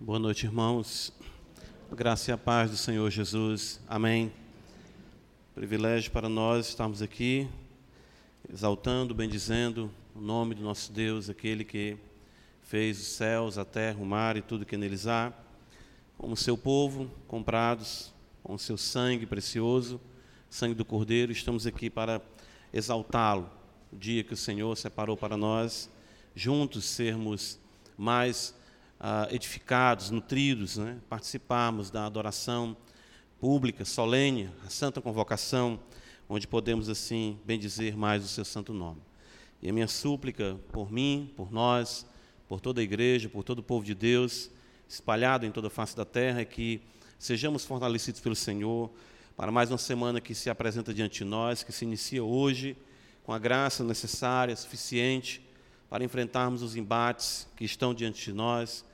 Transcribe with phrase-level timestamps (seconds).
[0.00, 1.12] Boa noite, irmãos.
[1.92, 3.80] Graça e a paz do Senhor Jesus.
[3.88, 4.32] Amém.
[5.54, 7.48] Privilégio para nós estarmos aqui,
[8.52, 11.96] exaltando, bendizendo o nome do nosso Deus, aquele que
[12.60, 15.32] fez os céus, a terra, o mar e tudo que neles há,
[16.18, 20.00] como seu povo, comprados com o seu sangue precioso,
[20.50, 22.20] sangue do Cordeiro, estamos aqui para
[22.72, 23.48] exaltá-lo,
[23.92, 25.88] o dia que o Senhor separou para nós,
[26.34, 27.60] juntos sermos
[27.96, 28.54] mais
[28.98, 30.98] ah, edificados, nutridos, né?
[31.08, 32.76] participarmos da adoração
[33.40, 35.78] pública, solene, a santa convocação,
[36.28, 39.00] onde podemos assim bendizer mais o seu santo nome.
[39.60, 42.06] E a minha súplica por mim, por nós,
[42.48, 44.50] por toda a igreja, por todo o povo de Deus,
[44.88, 46.80] espalhado em toda a face da terra, é que
[47.18, 48.90] sejamos fortalecidos pelo Senhor
[49.36, 52.76] para mais uma semana que se apresenta diante de nós, que se inicia hoje
[53.24, 55.42] com a graça necessária, suficiente
[55.94, 58.84] para enfrentarmos os embates que estão diante de nós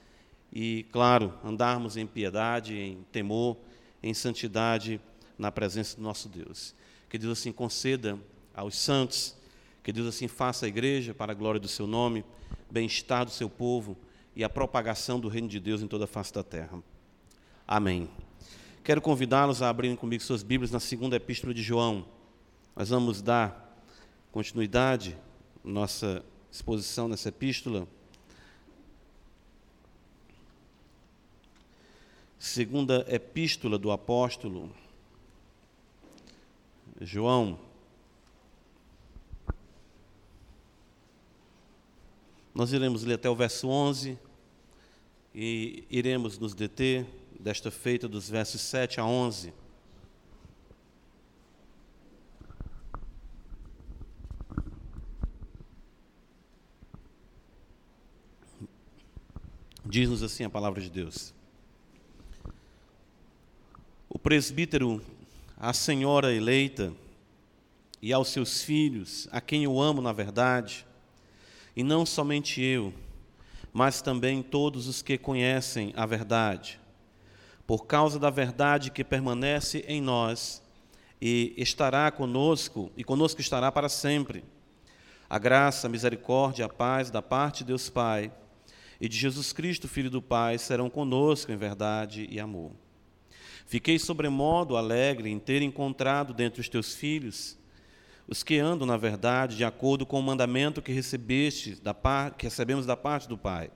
[0.53, 3.57] e, claro, andarmos em piedade, em temor,
[4.03, 5.01] em santidade
[5.39, 6.75] na presença do nosso Deus.
[7.09, 8.19] Que Deus assim conceda
[8.55, 9.35] aos santos,
[9.83, 12.23] que Deus assim faça a igreja para a glória do seu nome,
[12.71, 13.97] bem-estar do seu povo
[14.37, 16.83] e a propagação do reino de Deus em toda a face da terra.
[17.67, 18.11] Amém.
[18.85, 22.05] Quero convidá-los a abrirem comigo suas Bíblias na segunda epístola de João.
[22.77, 23.83] Nós vamos dar
[24.31, 25.17] continuidade
[25.65, 27.87] nossa exposição nessa epístola.
[32.39, 34.71] Segunda epístola do apóstolo
[37.01, 37.59] João.
[42.55, 44.19] Nós iremos ler até o verso 11
[45.35, 47.07] e iremos nos deter
[47.39, 49.53] desta feita dos versos 7 a 11.
[59.91, 61.35] Diz-nos assim a palavra de Deus
[64.13, 65.01] o presbítero,
[65.57, 66.93] a senhora eleita
[68.03, 70.85] e aos seus filhos, a quem eu amo na verdade,
[71.77, 72.93] e não somente eu,
[73.73, 76.81] mas também todos os que conhecem a verdade,
[77.69, 80.61] por causa da verdade que permanece em nós
[81.23, 84.43] e estará conosco, e conosco estará para sempre.
[85.29, 88.33] A graça, a misericórdia, a paz da parte de Deus Pai
[89.01, 92.73] e de Jesus Cristo, Filho do Pai, serão conosco em verdade e amor.
[93.67, 97.59] Fiquei sobremodo alegre em ter encontrado dentre os teus filhos
[98.31, 102.47] os que andam na verdade de acordo com o mandamento que recebeste da par, que
[102.47, 103.73] recebemos da parte do Pai.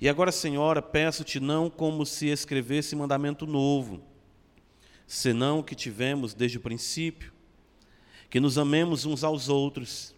[0.00, 4.00] E agora, Senhora, peço-te não como se escrevesse mandamento novo,
[5.06, 7.30] senão o que tivemos desde o princípio,
[8.30, 10.14] que nos amemos uns aos outros.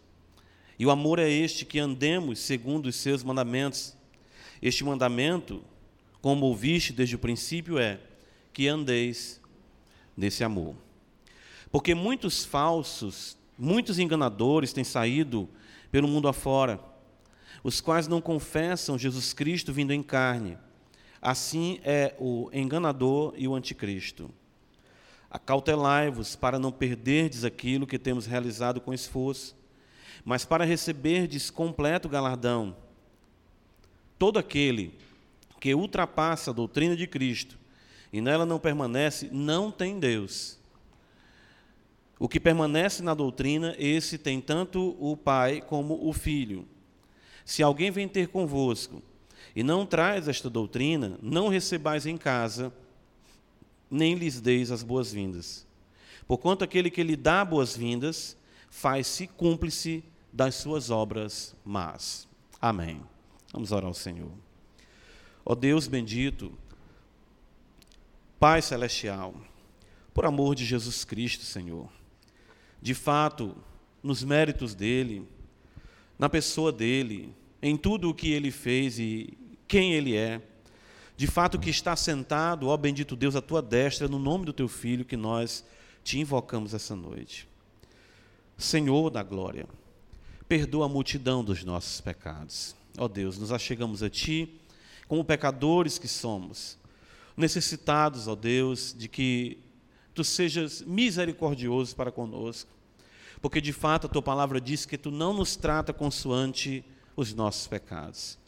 [0.79, 3.97] E o amor é este que andemos segundo os seus mandamentos.
[4.63, 5.63] Este mandamento,
[6.21, 8.01] como ouviste desde o princípio, é
[8.53, 9.41] que andeis
[10.17, 10.75] nesse amor.
[11.71, 15.49] Porque muitos falsos, muitos enganadores têm saído
[15.91, 16.81] pelo mundo afora,
[17.63, 20.59] os quais não confessam Jesus Cristo vindo em carne.
[21.23, 24.31] Assim é o enganador e o anticristo.
[25.31, 29.57] Acautelai-vos para não perderdes aquilo que temos realizado com esforço,
[30.25, 32.77] mas para receberdes completo galardão.
[34.21, 34.93] Todo aquele
[35.59, 37.59] que ultrapassa a doutrina de Cristo
[38.13, 40.59] e nela não permanece, não tem Deus.
[42.19, 46.69] O que permanece na doutrina, esse tem tanto o Pai como o Filho.
[47.47, 49.03] Se alguém vem ter convosco
[49.57, 52.71] e não traz esta doutrina, não recebais em casa,
[53.91, 55.67] nem lhes deis as boas-vindas.
[56.29, 58.37] Porquanto aquele que lhe dá boas-vindas,
[58.69, 62.29] faz-se cúmplice das suas obras más.
[62.61, 63.01] Amém.
[63.53, 64.31] Vamos orar ao Senhor.
[65.45, 66.53] Ó Deus bendito,
[68.39, 69.35] Pai Celestial,
[70.15, 71.89] por amor de Jesus Cristo, Senhor,
[72.81, 73.57] de fato,
[74.03, 75.29] nos méritos dele,
[76.19, 79.37] na pessoa dele, em tudo o que ele fez e
[79.67, 80.41] quem ele é,
[81.17, 84.69] de fato que está sentado, ó bendito Deus, à tua destra, no nome do teu
[84.69, 85.65] filho que nós
[86.03, 87.47] te invocamos essa noite.
[88.57, 89.67] Senhor da glória,
[90.49, 92.75] perdoa a multidão dos nossos pecados.
[92.99, 94.61] Ó Deus, nos achegamos a ti
[95.07, 96.79] como pecadores que somos
[97.37, 99.59] necessitados, ó Deus, de que
[100.15, 102.71] tu sejas misericordioso para conosco,
[103.41, 106.85] porque de fato a tua palavra diz que tu não nos trata consoante
[107.17, 108.39] os nossos pecados.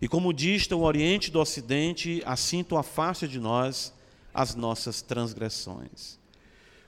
[0.00, 3.94] E como dista o Oriente do Ocidente, assim tu afasta de nós
[4.34, 6.18] as nossas transgressões.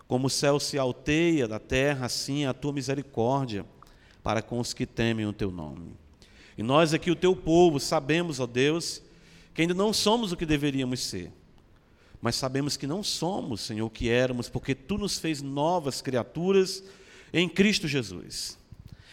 [0.06, 3.64] Como o céu se alteia da terra, assim a tua misericórdia
[4.22, 5.94] para com os que temem o teu nome.
[6.56, 9.02] E nós aqui, o teu povo, sabemos, ó Deus,
[9.54, 11.30] que ainda não somos o que deveríamos ser.
[12.20, 16.82] Mas sabemos que não somos, Senhor, o que éramos, porque Tu nos fez novas criaturas
[17.32, 18.58] em Cristo Jesus.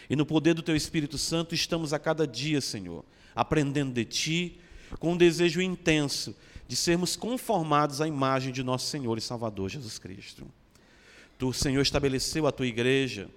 [0.08, 3.04] E no poder do Teu Espírito Santo estamos a cada dia, Senhor,
[3.34, 4.60] aprendendo de Ti,
[4.98, 6.34] com um desejo intenso
[6.66, 10.46] de sermos conformados à imagem de nosso Senhor e Salvador Jesus Cristo.
[11.38, 13.28] Tu, Senhor, estabeleceu a tua igreja,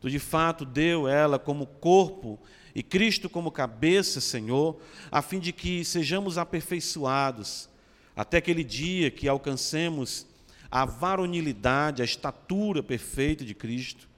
[0.00, 2.38] tu de fato deu ela como corpo
[2.74, 4.80] e Cristo como cabeça, Senhor,
[5.10, 7.68] a fim de que sejamos aperfeiçoados
[8.14, 10.26] até aquele dia que alcancemos
[10.70, 14.08] a varonilidade, a estatura perfeita de Cristo,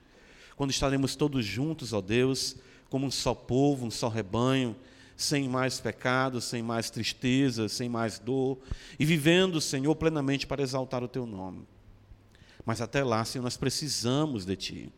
[0.55, 2.55] quando estaremos todos juntos, ó Deus,
[2.89, 4.75] como um só povo, um só rebanho,
[5.15, 8.59] sem mais pecado, sem mais tristeza, sem mais dor,
[8.99, 11.67] e vivendo, Senhor, plenamente para exaltar o Teu nome.
[12.65, 14.93] Mas até lá, Senhor, nós precisamos de Ti.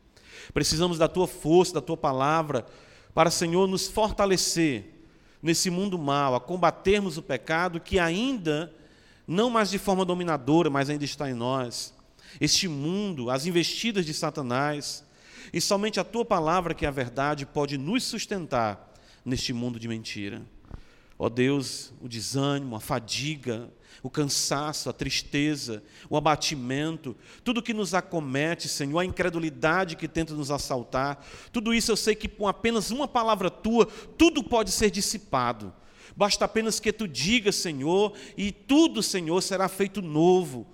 [0.53, 2.65] Precisamos da Tua força, da Tua palavra,
[3.15, 4.93] para, Senhor, nos fortalecer
[5.41, 8.73] nesse mundo mal, a combatermos o pecado que ainda,
[9.25, 11.93] não mais de forma dominadora, mas ainda está em nós.
[12.41, 15.05] Este mundo, as investidas de Satanás,
[15.53, 19.87] e somente a Tua palavra, que é a verdade, pode nos sustentar neste mundo de
[19.87, 20.41] mentira.
[21.17, 23.71] Ó Deus, o desânimo, a fadiga,
[24.03, 30.33] o cansaço, a tristeza, o abatimento, tudo que nos acomete, Senhor, a incredulidade que tenta
[30.33, 33.85] nos assaltar, tudo isso eu sei que com apenas uma palavra tua,
[34.17, 35.73] tudo pode ser dissipado.
[36.15, 40.65] Basta apenas que tu digas, Senhor, e tudo, Senhor, será feito novo.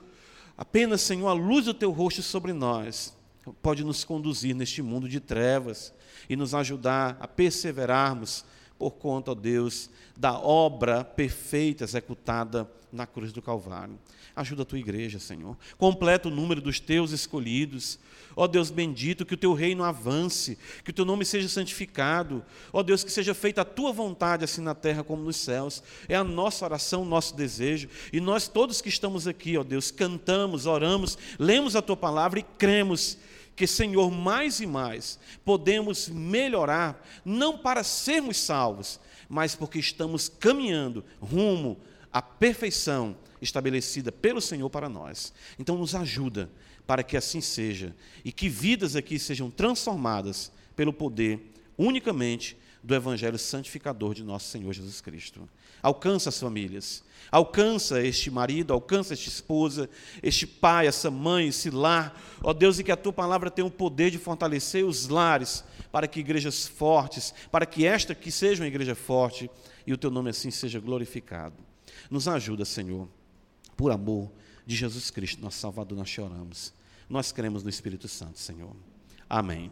[0.57, 3.17] Apenas, Senhor, a luz do teu rosto sobre nós
[3.61, 5.91] pode nos conduzir neste mundo de trevas
[6.29, 8.45] e nos ajudar a perseverarmos
[8.81, 13.95] por conta, ó Deus, da obra perfeita executada na cruz do Calvário.
[14.35, 15.55] Ajuda a tua igreja, Senhor.
[15.77, 17.99] Completa o número dos teus escolhidos.
[18.35, 22.43] Ó Deus bendito, que o teu reino avance, que o teu nome seja santificado.
[22.73, 25.83] Ó Deus, que seja feita a tua vontade, assim na terra como nos céus.
[26.09, 27.87] É a nossa oração, o nosso desejo.
[28.11, 32.43] E nós todos que estamos aqui, ó Deus, cantamos, oramos, lemos a tua palavra e
[32.57, 33.15] cremos
[33.61, 38.99] que, Senhor, mais e mais podemos melhorar, não para sermos salvos,
[39.29, 41.79] mas porque estamos caminhando rumo
[42.11, 45.31] à perfeição estabelecida pelo Senhor para nós.
[45.59, 46.49] Então, nos ajuda
[46.87, 53.37] para que assim seja e que vidas aqui sejam transformadas pelo poder unicamente do Evangelho
[53.37, 55.47] santificador de nosso Senhor Jesus Cristo.
[55.83, 59.89] Alcança as famílias, alcança este marido, alcança esta esposa,
[60.21, 62.19] este pai, essa mãe, esse lar.
[62.43, 66.07] Ó Deus, e que a tua palavra tenha o poder de fortalecer os lares, para
[66.07, 69.49] que igrejas fortes, para que esta que seja uma igreja forte
[69.87, 71.55] e o teu nome assim seja glorificado.
[72.09, 73.07] Nos ajuda, Senhor,
[73.77, 74.31] por amor
[74.65, 76.73] de Jesus Cristo, nosso Salvador, nós choramos.
[77.09, 78.75] Nós cremos no Espírito Santo, Senhor.
[79.29, 79.71] Amém.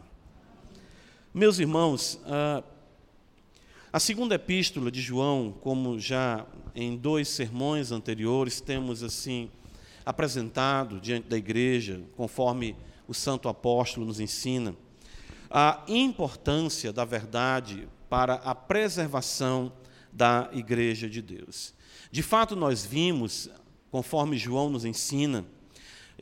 [1.32, 2.64] Meus irmãos, uh,
[3.92, 6.46] a segunda epístola de João, como já
[6.76, 9.50] em dois sermões anteriores temos assim
[10.06, 12.76] apresentado diante da igreja, conforme
[13.08, 14.76] o santo apóstolo nos ensina,
[15.50, 19.72] a importância da verdade para a preservação
[20.12, 21.74] da igreja de Deus.
[22.12, 23.50] De fato, nós vimos,
[23.90, 25.44] conforme João nos ensina,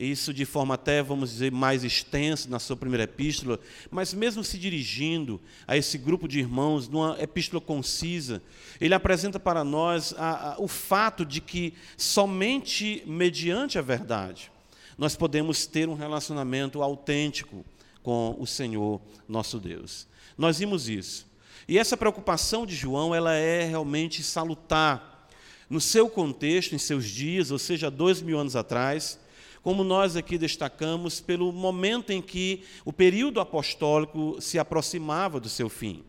[0.05, 3.59] isso de forma até, vamos dizer, mais extensa na sua primeira epístola,
[3.91, 8.41] mas mesmo se dirigindo a esse grupo de irmãos, numa epístola concisa,
[8.79, 14.51] ele apresenta para nós a, a, o fato de que somente mediante a verdade
[14.99, 17.65] nós podemos ter um relacionamento autêntico
[18.03, 20.05] com o Senhor nosso Deus.
[20.37, 21.25] Nós vimos isso.
[21.69, 25.29] E essa preocupação de João, ela é realmente salutar.
[25.69, 29.19] No seu contexto, em seus dias, ou seja, dois mil anos atrás,
[29.61, 35.69] como nós aqui destacamos, pelo momento em que o período apostólico se aproximava do seu
[35.69, 36.03] fim.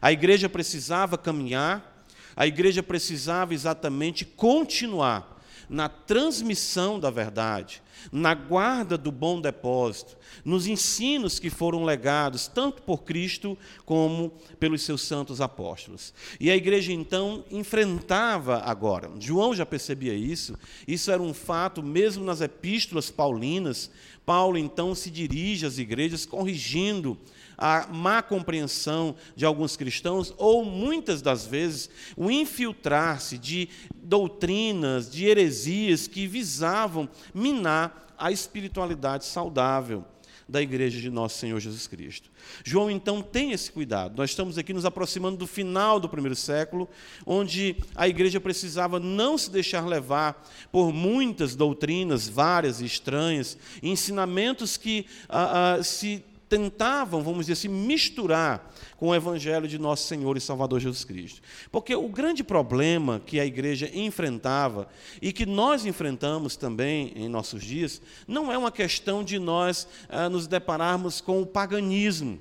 [0.00, 5.35] A igreja precisava caminhar, a igreja precisava exatamente continuar
[5.68, 7.82] na transmissão da verdade,
[8.12, 14.82] na guarda do bom depósito, nos ensinos que foram legados tanto por Cristo como pelos
[14.82, 16.14] seus santos apóstolos.
[16.38, 20.56] E a igreja então enfrentava agora, João já percebia isso,
[20.86, 23.90] isso era um fato mesmo nas epístolas paulinas.
[24.24, 27.16] Paulo então se dirige às igrejas corrigindo
[27.56, 35.26] a má compreensão de alguns cristãos, ou muitas das vezes o infiltrar-se de doutrinas, de
[35.26, 40.04] heresias que visavam minar a espiritualidade saudável
[40.48, 42.30] da igreja de nosso Senhor Jesus Cristo.
[42.62, 44.16] João então tem esse cuidado.
[44.16, 46.88] Nós estamos aqui nos aproximando do final do primeiro século,
[47.24, 54.76] onde a igreja precisava não se deixar levar por muitas doutrinas várias e estranhas, ensinamentos
[54.76, 60.36] que ah, ah, se tentavam, vamos dizer assim, misturar com o Evangelho de nosso Senhor
[60.36, 61.40] e Salvador Jesus Cristo.
[61.70, 64.88] Porque o grande problema que a igreja enfrentava
[65.20, 70.28] e que nós enfrentamos também em nossos dias, não é uma questão de nós ah,
[70.28, 72.40] nos depararmos com o paganismo.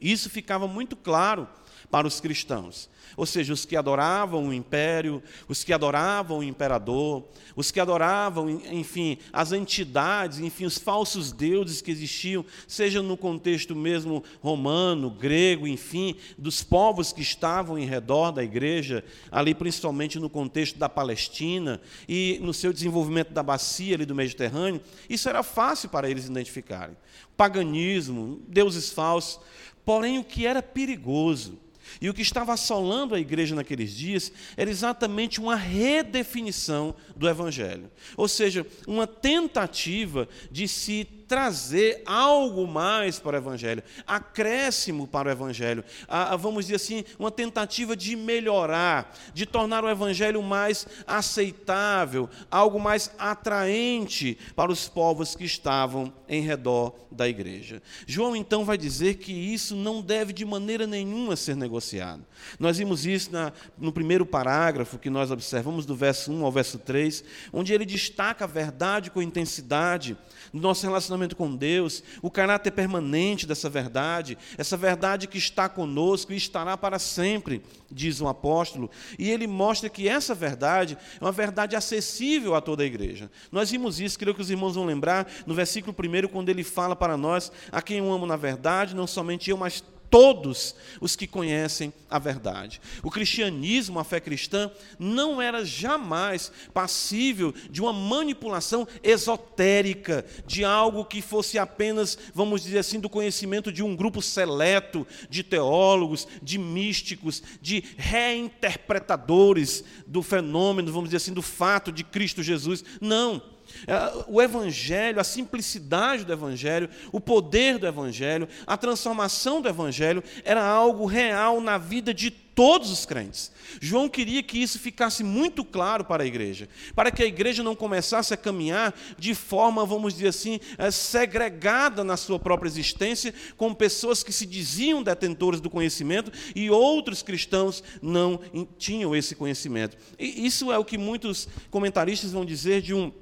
[0.00, 1.48] Isso ficava muito claro
[1.92, 7.24] para os cristãos ou seja, os que adoravam o império, os que adoravam o imperador,
[7.54, 13.76] os que adoravam, enfim, as entidades, enfim, os falsos deuses que existiam, seja no contexto
[13.76, 20.30] mesmo romano, grego, enfim, dos povos que estavam em redor da igreja, ali principalmente no
[20.30, 25.88] contexto da Palestina e no seu desenvolvimento da bacia ali do Mediterrâneo, isso era fácil
[25.88, 26.96] para eles identificarem.
[27.36, 29.40] Paganismo, deuses falsos,
[29.84, 31.58] porém o que era perigoso
[32.00, 37.90] e o que estava assolando a igreja naqueles dias era exatamente uma redefinição do Evangelho.
[38.16, 45.32] Ou seja, uma tentativa de se trazer algo mais para o Evangelho, acréscimo para o
[45.32, 50.86] Evangelho, a, a, vamos dizer assim, uma tentativa de melhorar, de tornar o Evangelho mais
[51.06, 57.80] aceitável, algo mais atraente para os povos que estavam em redor da igreja.
[58.06, 62.26] João então vai dizer que isso não deve de maneira nenhuma ser negociado.
[62.60, 66.78] Nós vimos isso na, no primeiro parágrafo que nós observamos, do verso 1 ao verso
[66.78, 67.24] 3,
[67.54, 70.14] onde ele destaca a verdade com intensidade
[70.52, 76.32] do nosso relacionamento com Deus, o caráter permanente dessa verdade, essa verdade que está conosco
[76.32, 78.90] e estará para sempre, diz o apóstolo.
[79.18, 83.30] E ele mostra que essa verdade é uma verdade acessível a toda a igreja.
[83.50, 86.94] Nós vimos isso, creio que os irmãos vão lembrar, no versículo 1, quando ele fala
[86.94, 89.82] para nós: A quem eu amo na verdade, não somente eu, mas
[90.12, 92.82] todos os que conhecem a verdade.
[93.02, 101.06] O cristianismo, a fé cristã, não era jamais passível de uma manipulação esotérica, de algo
[101.06, 106.58] que fosse apenas, vamos dizer assim, do conhecimento de um grupo seleto de teólogos, de
[106.58, 112.84] místicos, de reinterpretadores do fenômeno, vamos dizer assim, do fato de Cristo Jesus.
[113.00, 113.51] Não.
[113.86, 120.22] É, o Evangelho, a simplicidade do Evangelho, o poder do Evangelho, a transformação do Evangelho
[120.44, 123.50] era algo real na vida de todos os crentes.
[123.80, 127.74] João queria que isso ficasse muito claro para a igreja, para que a igreja não
[127.74, 133.72] começasse a caminhar de forma, vamos dizer assim, é, segregada na sua própria existência, com
[133.72, 138.40] pessoas que se diziam detentores do conhecimento e outros cristãos não
[138.78, 139.96] tinham esse conhecimento.
[140.18, 143.12] E isso é o que muitos comentaristas vão dizer de um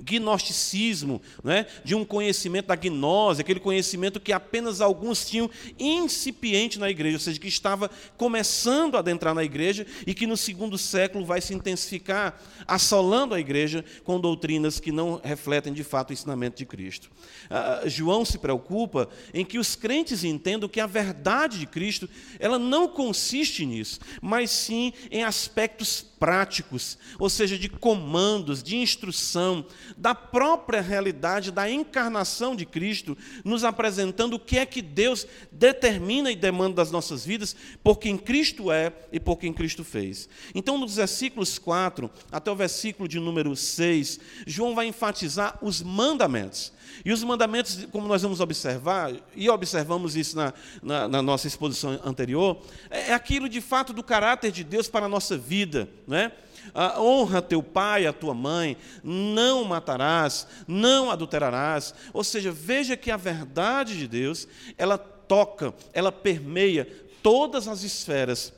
[0.00, 1.66] gnosticismo, né?
[1.84, 7.20] de um conhecimento da gnose, aquele conhecimento que apenas alguns tinham incipiente na igreja, ou
[7.20, 11.54] seja, que estava começando a adentrar na igreja e que no segundo século vai se
[11.54, 17.10] intensificar, assolando a igreja com doutrinas que não refletem de fato o ensinamento de Cristo.
[17.50, 22.58] Ah, João se preocupa em que os crentes entendam que a verdade de Cristo ela
[22.58, 29.64] não consiste nisso, mas sim em aspectos práticos, ou seja, de comandos, de instrução,
[29.96, 36.30] da própria realidade da encarnação de Cristo, nos apresentando o que é que Deus determina
[36.30, 40.28] e demanda das nossas vidas, por quem Cristo é e por quem Cristo fez.
[40.54, 46.72] Então, nos versículos 4 até o versículo de número 6, João vai enfatizar os mandamentos.
[47.04, 50.52] E os mandamentos, como nós vamos observar, e observamos isso na,
[50.82, 55.06] na, na nossa exposição anterior, é, é aquilo de fato do caráter de Deus para
[55.06, 55.88] a nossa vida.
[56.06, 56.32] Né?
[56.74, 61.94] Ah, honra teu pai, a tua mãe, não matarás, não adulterarás.
[62.12, 66.86] Ou seja, veja que a verdade de Deus, ela toca, ela permeia
[67.22, 68.52] todas as esferas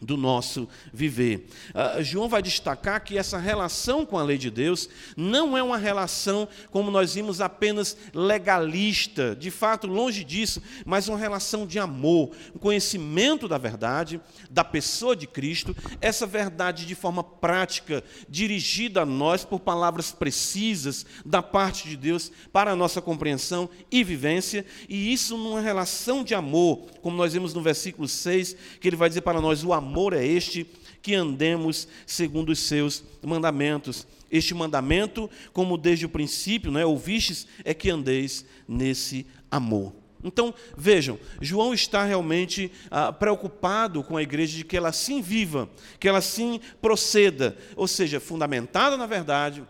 [0.00, 1.46] do nosso viver.
[1.70, 5.78] Uh, João vai destacar que essa relação com a lei de Deus não é uma
[5.78, 12.30] relação, como nós vimos, apenas legalista, de fato, longe disso, mas uma relação de amor,
[12.54, 14.20] um conhecimento da verdade,
[14.50, 21.06] da pessoa de Cristo, essa verdade de forma prática, dirigida a nós por palavras precisas
[21.24, 26.34] da parte de Deus para a nossa compreensão e vivência, e isso numa relação de
[26.34, 29.83] amor, como nós vimos no versículo 6, que ele vai dizer para nós: o amor
[29.84, 30.66] amor é este
[31.00, 34.06] que andemos segundo os seus mandamentos.
[34.30, 39.94] Este mandamento, como desde o princípio, né, ouvistes, é que andeis nesse amor.
[40.24, 45.68] Então, vejam, João está realmente ah, preocupado com a igreja de que ela sim viva,
[46.00, 49.62] que ela sim proceda, ou seja, fundamentada na verdade,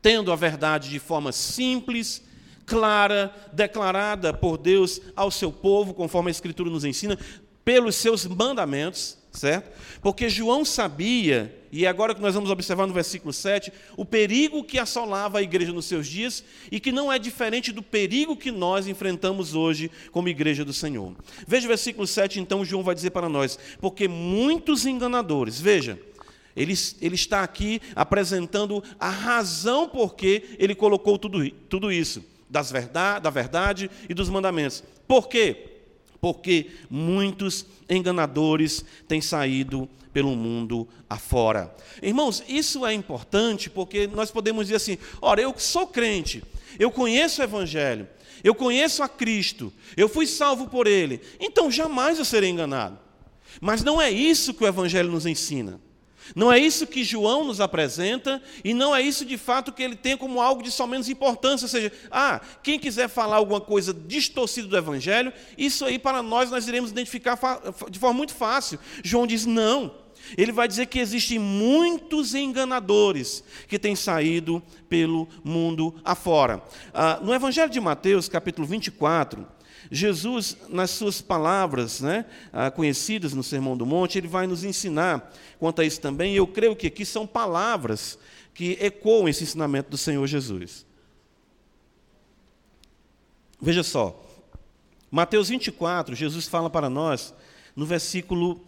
[0.00, 2.22] tendo a verdade de forma simples,
[2.64, 7.18] clara, declarada por Deus ao seu povo, conforme a Escritura nos ensina,
[7.68, 9.70] pelos seus mandamentos, certo?
[10.00, 14.64] Porque João sabia, e é agora que nós vamos observar no versículo 7, o perigo
[14.64, 18.50] que assolava a igreja nos seus dias e que não é diferente do perigo que
[18.50, 21.14] nós enfrentamos hoje como igreja do Senhor.
[21.46, 26.00] Veja o versículo 7, então, João vai dizer para nós: porque muitos enganadores, veja,
[26.56, 26.72] ele,
[27.02, 33.24] ele está aqui apresentando a razão por que ele colocou tudo, tudo isso, das verdade,
[33.24, 34.82] da verdade e dos mandamentos.
[35.06, 35.77] Por quê?
[36.20, 41.74] Porque muitos enganadores têm saído pelo mundo afora.
[42.02, 46.42] Irmãos, isso é importante porque nós podemos dizer assim: ora, eu sou crente,
[46.78, 48.08] eu conheço o Evangelho,
[48.42, 52.98] eu conheço a Cristo, eu fui salvo por Ele, então jamais eu serei enganado.
[53.60, 55.80] Mas não é isso que o Evangelho nos ensina.
[56.34, 59.96] Não é isso que João nos apresenta e não é isso de fato que ele
[59.96, 61.64] tem como algo de somente importância.
[61.64, 66.50] Ou seja, ah, quem quiser falar alguma coisa distorcida do Evangelho, isso aí para nós
[66.50, 67.38] nós iremos identificar
[67.90, 68.78] de forma muito fácil.
[69.02, 70.08] João diz: não.
[70.36, 76.62] Ele vai dizer que existem muitos enganadores que têm saído pelo mundo afora.
[76.92, 79.46] Ah, no Evangelho de Mateus, capítulo 24,
[79.90, 85.32] Jesus, nas suas palavras né, ah, conhecidas no Sermão do Monte, ele vai nos ensinar
[85.58, 88.18] quanto a isso também, e eu creio que aqui são palavras
[88.54, 90.84] que ecoam esse ensinamento do Senhor Jesus.
[93.60, 94.24] Veja só,
[95.10, 97.34] Mateus 24, Jesus fala para nós,
[97.74, 98.60] no versículo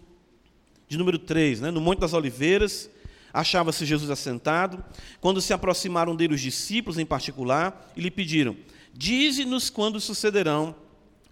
[0.88, 2.90] de número 3, né, no Monte das Oliveiras,
[3.33, 4.83] achava-se Jesus assentado,
[5.21, 8.57] quando se aproximaram dele os discípulos em particular, e lhe pediram:
[8.93, 10.75] Dize-nos quando sucederão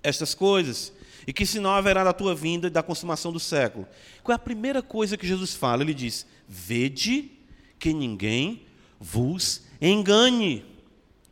[0.03, 0.93] estas coisas,
[1.27, 3.87] e que sinal haverá da tua vinda e da consumação do século.
[4.23, 5.83] Qual é a primeira coisa que Jesus fala?
[5.83, 7.31] Ele diz: Vede
[7.79, 8.63] que ninguém
[8.99, 10.65] vos engane.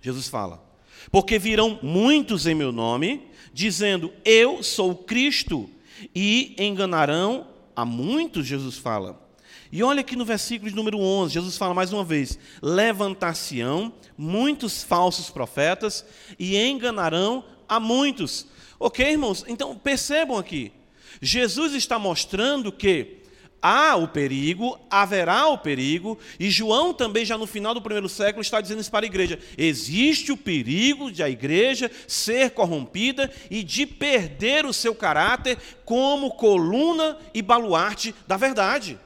[0.01, 0.63] Jesus fala.
[1.11, 3.23] Porque virão muitos em meu nome,
[3.55, 5.71] dizendo: Eu sou Cristo,
[6.15, 9.25] e enganarão a muitos, Jesus fala.
[9.73, 14.83] E olha aqui no versículo de número 11, Jesus fala mais uma vez: Levantar-se-ão muitos
[14.83, 16.05] falsos profetas
[16.39, 18.47] e enganarão a muitos.
[18.79, 19.45] Ok, irmãos?
[19.49, 20.73] Então percebam aqui.
[21.21, 23.23] Jesus está mostrando que
[23.61, 28.43] há o perigo, haverá o perigo, e João também, já no final do primeiro século,
[28.43, 33.63] está dizendo isso para a igreja: existe o perigo de a igreja ser corrompida e
[33.63, 38.99] de perder o seu caráter como coluna e baluarte da verdade.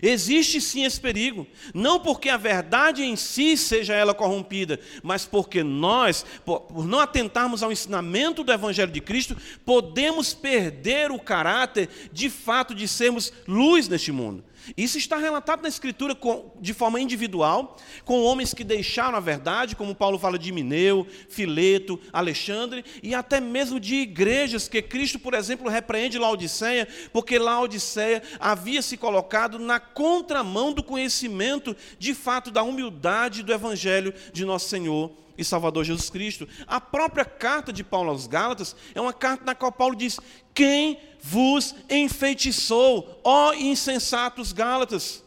[0.00, 5.62] Existe sim esse perigo, não porque a verdade em si seja ela corrompida, mas porque
[5.62, 12.30] nós, por não atentarmos ao ensinamento do Evangelho de Cristo, podemos perder o caráter de
[12.30, 14.44] fato de sermos luz neste mundo.
[14.76, 16.16] Isso está relatado na Escritura
[16.60, 21.98] de forma individual, com homens que deixaram a verdade, como Paulo fala de Mineu, Fileto,
[22.12, 28.82] Alexandre, e até mesmo de igrejas que Cristo, por exemplo, repreende Laodiceia, porque Laodiceia havia
[28.82, 35.22] se colocado na contramão do conhecimento de fato da humildade do Evangelho de nosso Senhor
[35.36, 36.48] e Salvador Jesus Cristo.
[36.66, 40.18] A própria carta de Paulo aos Gálatas é uma carta na qual Paulo diz:
[40.54, 45.22] Quem vos enfeitiçou, ó insensatos Gálatas?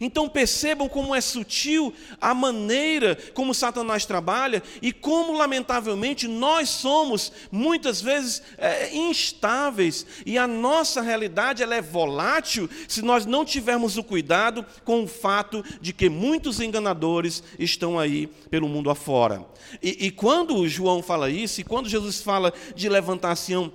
[0.00, 7.32] Então percebam como é sutil a maneira como Satanás trabalha e como, lamentavelmente, nós somos
[7.50, 13.96] muitas vezes é, instáveis e a nossa realidade ela é volátil se nós não tivermos
[13.96, 19.44] o cuidado com o fato de que muitos enganadores estão aí pelo mundo afora.
[19.82, 23.72] E, e quando João fala isso, e quando Jesus fala de levantar Sião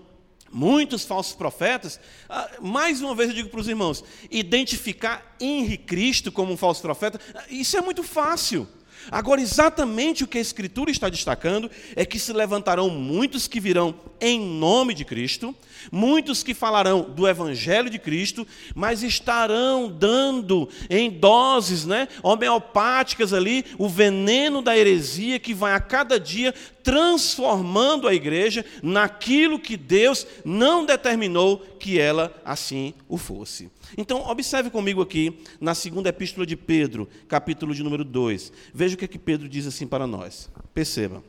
[0.53, 6.31] muitos falsos profetas, ah, mais uma vez eu digo para os irmãos, identificar Henri Cristo
[6.31, 8.67] como um falso profeta, isso é muito fácil.
[9.11, 13.95] Agora, exatamente o que a Escritura está destacando é que se levantarão muitos que virão
[14.19, 15.55] em nome de Cristo,
[15.91, 23.65] muitos que falarão do Evangelho de Cristo, mas estarão dando em doses né, homeopáticas ali
[23.77, 30.25] o veneno da heresia que vai a cada dia transformando a igreja naquilo que Deus
[30.43, 33.69] não determinou que ela assim o fosse.
[33.97, 38.51] Então, observe comigo aqui na segunda epístola de Pedro, capítulo de número 2.
[38.73, 40.49] Veja o que, é que Pedro diz assim para nós.
[40.73, 41.23] Perceba.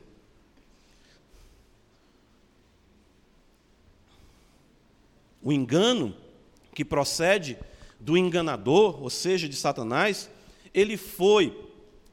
[5.43, 6.15] O engano
[6.75, 7.59] que procede
[8.01, 10.31] do enganador, ou seja, de Satanás,
[10.73, 11.57] ele foi,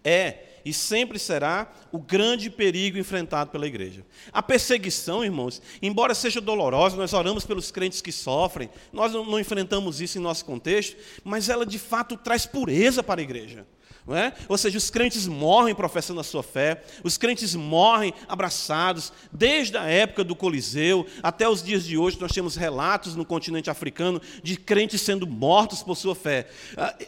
[0.04, 4.06] é e sempre será o grande perigo enfrentado pela igreja.
[4.32, 10.02] A perseguição, irmãos, embora seja dolorosa, nós oramos pelos crentes que sofrem, nós não, enfrentamos
[10.02, 13.65] isso em nosso contexto, mas ela de fato traz pureza para a igreja.
[14.06, 14.34] Não é?
[14.50, 19.84] Ou seja, os crentes morrem professando a sua fé, os crentes morrem abraçados, desde a
[19.84, 24.58] época do Coliseu até os dias de hoje, nós temos relatos no continente africano de
[24.58, 26.48] crentes sendo mortos por sua fé.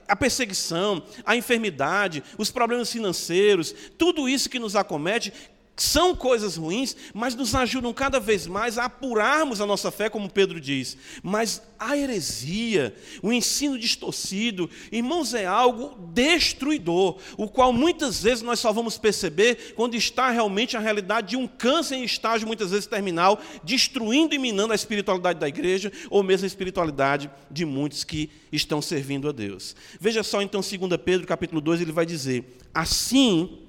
[0.07, 5.33] A perseguição, a enfermidade, os problemas financeiros, tudo isso que nos acomete
[5.75, 10.29] são coisas ruins, mas nos ajudam cada vez mais a apurarmos a nossa fé, como
[10.29, 10.95] Pedro diz.
[11.23, 18.59] Mas a heresia, o ensino distorcido, irmãos, é algo destruidor, o qual muitas vezes nós
[18.59, 22.85] só vamos perceber quando está realmente a realidade de um câncer em estágio, muitas vezes
[22.85, 28.29] terminal, destruindo e minando a espiritualidade da igreja, ou mesmo a espiritualidade de muitos que
[28.51, 29.75] estão servindo a Deus.
[29.99, 33.62] Veja só então, 2 Pedro capítulo 2, ele vai dizer: Assim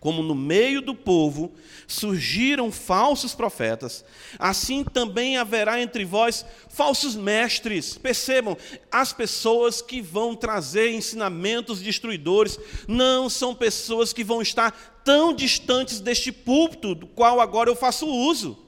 [0.00, 1.52] como no meio do povo
[1.86, 4.04] surgiram falsos profetas,
[4.38, 7.98] assim também haverá entre vós falsos mestres.
[7.98, 8.56] Percebam,
[8.90, 16.00] as pessoas que vão trazer ensinamentos destruidores não são pessoas que vão estar tão distantes
[16.00, 18.67] deste púlpito do qual agora eu faço uso.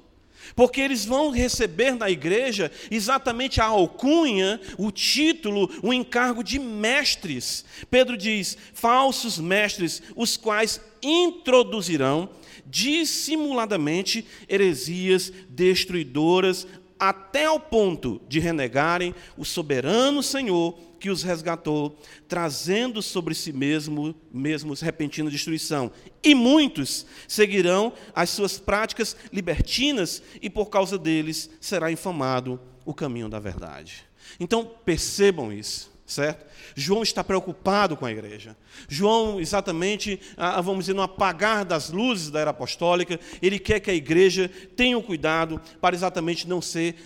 [0.55, 7.65] Porque eles vão receber na igreja exatamente a alcunha, o título, o encargo de mestres.
[7.91, 12.29] Pedro diz: falsos mestres, os quais introduzirão
[12.67, 16.67] dissimuladamente heresias destruidoras,
[17.01, 24.15] até ao ponto de renegarem o soberano Senhor que os resgatou, trazendo sobre si mesmo,
[24.31, 25.91] mesmos repentina destruição.
[26.23, 33.31] E muitos seguirão as suas práticas libertinas, e por causa deles será infamado o caminho
[33.31, 34.05] da verdade.
[34.39, 36.45] Então percebam isso, certo?
[36.75, 38.57] João está preocupado com a igreja.
[38.89, 40.21] João, exatamente,
[40.63, 44.97] vamos dizer, no apagar das luzes da era apostólica, ele quer que a igreja tenha
[44.97, 46.97] o cuidado para exatamente não ser,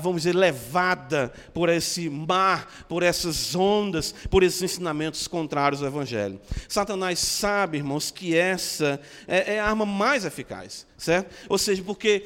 [0.00, 6.40] vamos dizer, levada por esse mar, por essas ondas, por esses ensinamentos contrários ao Evangelho.
[6.68, 11.34] Satanás sabe, irmãos, que essa é, é a arma mais eficaz, certo?
[11.48, 12.24] Ou seja, porque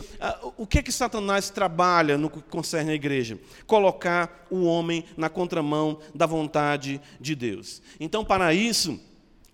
[0.56, 3.38] o que é que Satanás trabalha no que concerne a igreja?
[3.66, 7.82] Colocar o homem na contramão da vontade de Deus.
[7.98, 8.98] Então, para isso,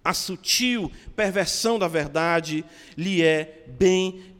[0.05, 2.65] a sutil perversão da verdade
[2.97, 4.37] lhe é bem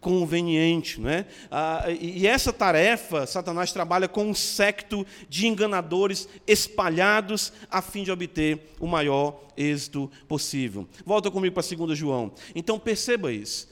[0.00, 0.98] conveniente.
[0.98, 1.26] Não é?
[1.50, 8.10] Ah, e essa tarefa, Satanás trabalha com um secto de enganadores espalhados a fim de
[8.10, 10.88] obter o maior êxito possível.
[11.04, 12.32] Volta comigo para 2 João.
[12.54, 13.68] Então perceba isso.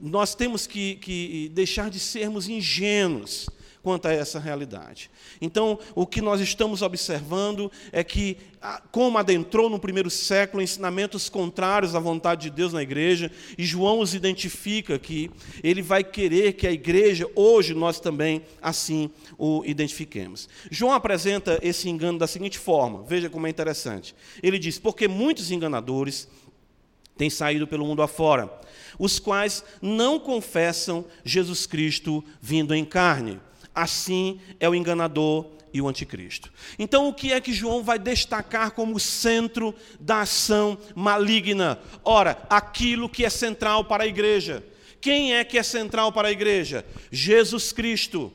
[0.00, 3.48] Nós temos que, que deixar de sermos ingênuos
[3.82, 5.10] quanto a essa realidade.
[5.40, 8.36] Então, o que nós estamos observando é que,
[8.92, 13.98] como adentrou no primeiro século ensinamentos contrários à vontade de Deus na igreja, e João
[13.98, 15.30] os identifica aqui,
[15.64, 20.48] ele vai querer que a igreja, hoje, nós também assim o identifiquemos.
[20.70, 24.14] João apresenta esse engano da seguinte forma, veja como é interessante.
[24.42, 26.28] Ele diz: Porque muitos enganadores
[27.16, 28.50] têm saído pelo mundo afora,
[28.98, 33.40] os quais não confessam Jesus Cristo vindo em carne
[33.74, 36.52] assim é o enganador e o anticristo.
[36.78, 41.78] Então, o que é que João vai destacar como centro da ação maligna?
[42.04, 44.62] Ora, aquilo que é central para a igreja.
[45.00, 46.84] Quem é que é central para a igreja?
[47.10, 48.32] Jesus Cristo.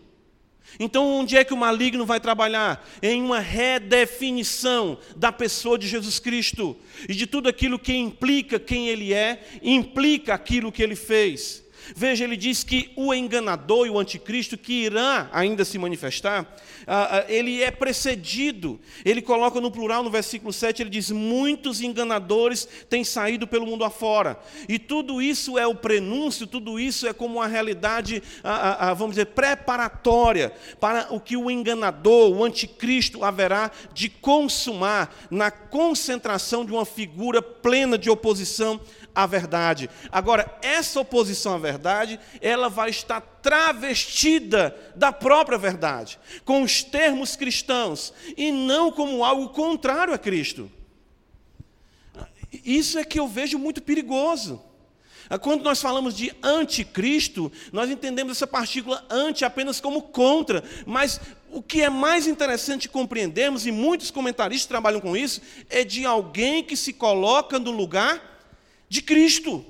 [0.80, 2.88] Então, onde é que o maligno vai trabalhar?
[3.02, 6.76] Em uma redefinição da pessoa de Jesus Cristo
[7.08, 11.67] e de tudo aquilo que implica quem ele é, implica aquilo que ele fez.
[11.96, 17.18] Veja, ele diz que o enganador e o anticristo que irá ainda se manifestar, ah,
[17.20, 18.80] ah, ele é precedido.
[19.04, 23.84] Ele coloca no plural no versículo 7, ele diz: Muitos enganadores têm saído pelo mundo
[23.84, 24.40] afora.
[24.68, 29.28] E tudo isso é o prenúncio, tudo isso é como uma realidade, ah, vamos dizer,
[29.28, 36.86] preparatória para o que o enganador, o anticristo, haverá de consumar na concentração de uma
[36.86, 38.80] figura plena de oposição
[39.18, 39.90] à verdade.
[40.12, 47.36] Agora, essa oposição à verdade, ela vai estar travestida da própria verdade, com os termos
[47.36, 50.72] cristãos, e não como algo contrário a Cristo.
[52.64, 54.62] Isso é que eu vejo muito perigoso.
[55.42, 61.20] Quando nós falamos de anticristo, nós entendemos essa partícula anti apenas como contra, mas
[61.52, 66.64] o que é mais interessante compreendermos, e muitos comentaristas trabalham com isso, é de alguém
[66.64, 68.37] que se coloca no lugar
[68.90, 69.66] de Cristo.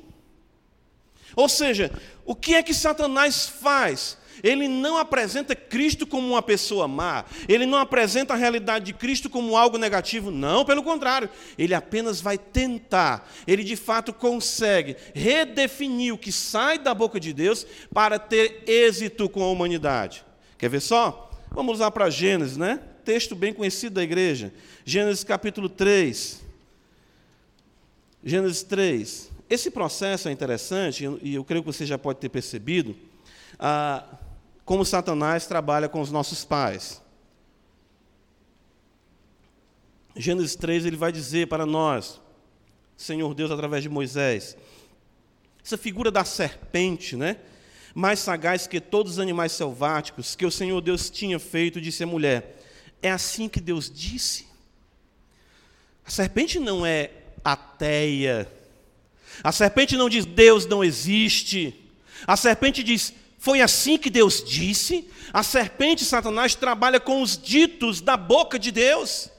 [1.36, 1.92] Ou seja,
[2.26, 4.18] o que é que Satanás faz?
[4.44, 9.30] Ele não apresenta Cristo como uma pessoa má, ele não apresenta a realidade de Cristo
[9.30, 16.14] como algo negativo, não, pelo contrário, ele apenas vai tentar, ele de fato consegue redefinir
[16.14, 20.24] o que sai da boca de Deus para ter êxito com a humanidade.
[20.58, 21.32] Quer ver só?
[21.52, 22.80] Vamos lá para Gênesis, né?
[23.04, 24.54] Texto bem conhecido da igreja.
[24.86, 26.47] Gênesis capítulo 3.
[28.28, 29.32] Gênesis 3.
[29.50, 32.94] Esse processo é interessante, e eu creio que você já pode ter percebido,
[33.58, 34.04] ah,
[34.66, 37.02] como Satanás trabalha com os nossos pais.
[40.14, 42.20] Gênesis 3 ele vai dizer para nós,
[42.98, 44.58] Senhor Deus através de Moisés,
[45.64, 47.38] essa figura da serpente, né?
[47.96, 52.08] Mais sagaz que todos os animais selváticos que o Senhor Deus tinha feito, disse a
[52.08, 52.62] mulher:
[53.02, 54.48] É assim que Deus disse.
[56.06, 57.17] A serpente não é
[57.52, 58.52] ateia.
[59.44, 61.74] A serpente não diz Deus não existe.
[62.26, 65.10] A serpente diz foi assim que Deus disse.
[65.32, 69.30] A serpente Satanás trabalha com os ditos da boca de Deus.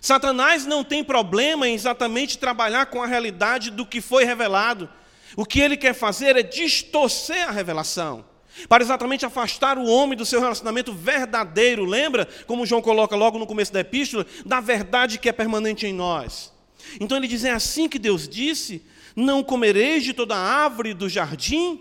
[0.00, 4.88] Satanás não tem problema em exatamente trabalhar com a realidade do que foi revelado.
[5.36, 8.24] O que ele quer fazer é distorcer a revelação,
[8.68, 11.84] para exatamente afastar o homem do seu relacionamento verdadeiro.
[11.84, 15.92] Lembra, como João coloca logo no começo da epístola, da verdade que é permanente em
[15.92, 16.53] nós.
[17.00, 18.82] Então ele diz: é assim que Deus disse:
[19.14, 21.80] não comereis de toda árvore do jardim.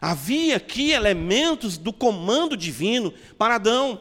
[0.00, 4.00] Havia aqui elementos do comando divino para Adão.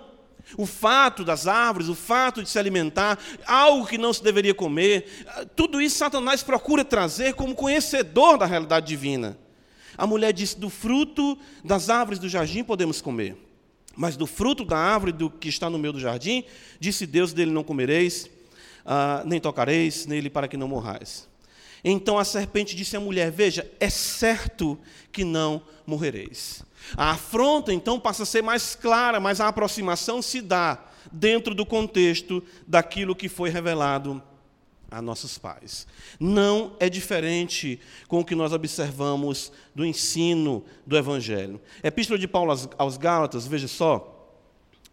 [0.57, 5.25] O fato das árvores, o fato de se alimentar, algo que não se deveria comer,
[5.55, 9.37] tudo isso Satanás procura trazer como conhecedor da realidade divina.
[9.97, 13.35] A mulher disse: do fruto das árvores do jardim podemos comer,
[13.95, 16.43] mas do fruto da árvore do que está no meio do jardim,
[16.79, 18.29] disse Deus: dele não comereis,
[18.85, 21.27] ah, nem tocareis nele para que não morrais.
[21.83, 24.77] Então a serpente disse à mulher: Veja, é certo
[25.11, 26.63] que não morrereis.
[26.95, 31.65] A afronta então passa a ser mais clara, mas a aproximação se dá dentro do
[31.65, 34.21] contexto daquilo que foi revelado
[34.89, 35.87] a nossos pais.
[36.19, 41.59] Não é diferente com o que nós observamos do ensino do Evangelho.
[41.83, 44.11] Epístola de Paulo aos Gálatas, veja só.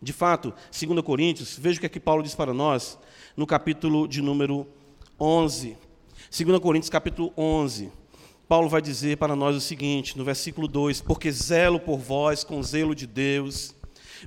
[0.01, 2.99] De fato, 2 Coríntios, veja o que é que Paulo diz para nós
[3.37, 4.67] no capítulo de número
[5.19, 5.77] 11.
[6.31, 7.91] 2 Coríntios, capítulo 11.
[8.47, 12.63] Paulo vai dizer para nós o seguinte, no versículo 2: Porque zelo por vós com
[12.63, 13.75] zelo de Deus,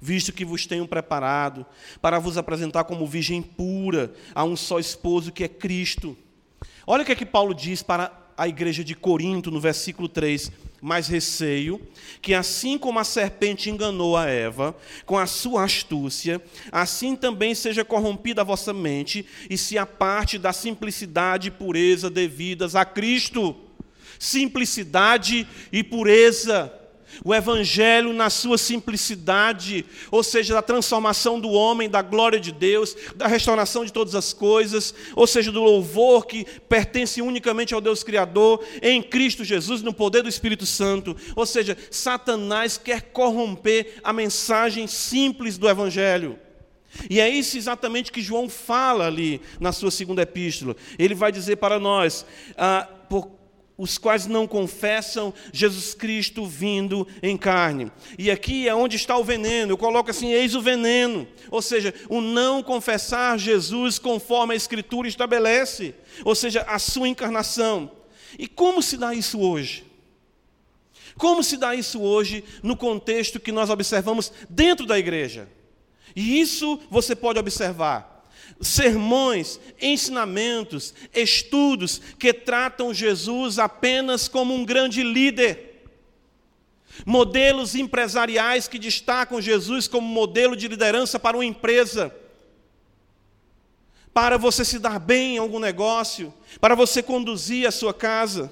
[0.02, 1.66] visto que vos tenho preparado
[2.02, 6.18] para vos apresentar como virgem pura a um só esposo que é Cristo.
[6.88, 10.52] Olha o que é que Paulo diz para a igreja de Corinto, no versículo 3:
[10.86, 11.82] Mas receio
[12.22, 16.40] que, assim como a serpente enganou a Eva com a sua astúcia,
[16.72, 22.76] assim também seja corrompida a vossa mente e se aparte da simplicidade e pureza devidas
[22.76, 23.56] a Cristo
[24.20, 26.72] simplicidade e pureza.
[27.24, 32.96] O Evangelho, na sua simplicidade, ou seja, da transformação do homem, da glória de Deus,
[33.16, 38.04] da restauração de todas as coisas, ou seja, do louvor que pertence unicamente ao Deus
[38.04, 41.16] Criador, em Cristo Jesus, no poder do Espírito Santo.
[41.36, 46.40] Ou seja, Satanás quer corromper a mensagem simples do Evangelho.
[47.10, 50.76] E é isso exatamente que João fala ali na sua segunda epístola.
[50.98, 52.26] Ele vai dizer para nós:
[52.58, 53.30] ah, por
[53.78, 57.92] os quais não confessam Jesus Cristo vindo em carne.
[58.18, 59.74] E aqui é onde está o veneno.
[59.74, 61.28] Eu coloco assim: eis o veneno.
[61.52, 65.94] Ou seja, o não confessar Jesus conforme a Escritura estabelece.
[66.24, 67.92] Ou seja, a sua encarnação.
[68.40, 69.86] E como se dá isso hoje?
[71.18, 75.48] Como se dá isso hoje no contexto que nós observamos dentro da igreja?
[76.16, 78.15] E isso você pode observar
[78.62, 85.84] sermões, ensinamentos, estudos que tratam Jesus apenas como um grande líder.
[87.06, 92.16] Modelos empresariais que destacam Jesus como modelo de liderança para uma empresa.
[94.14, 98.52] Para você se dar bem em algum negócio, para você conduzir a sua casa.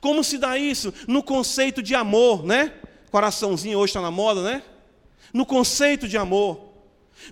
[0.00, 0.94] Como se dá isso?
[1.08, 2.72] No conceito de amor, né?
[3.10, 4.62] Coraçãozinho hoje está na moda, né?
[5.32, 6.65] No conceito de amor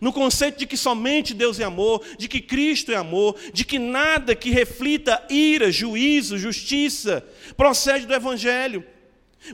[0.01, 3.79] no conceito de que somente Deus é amor, de que Cristo é amor, de que
[3.79, 7.25] nada que reflita ira, juízo, justiça
[7.57, 8.85] procede do Evangelho.